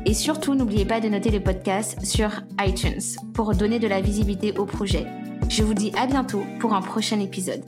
[0.06, 3.02] Et surtout, n'oubliez pas de noter le podcast sur iTunes
[3.34, 5.08] pour donner de la visibilité au projet.
[5.48, 7.64] Je vous dis à bientôt pour un prochain épisode.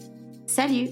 [0.46, 0.90] Salut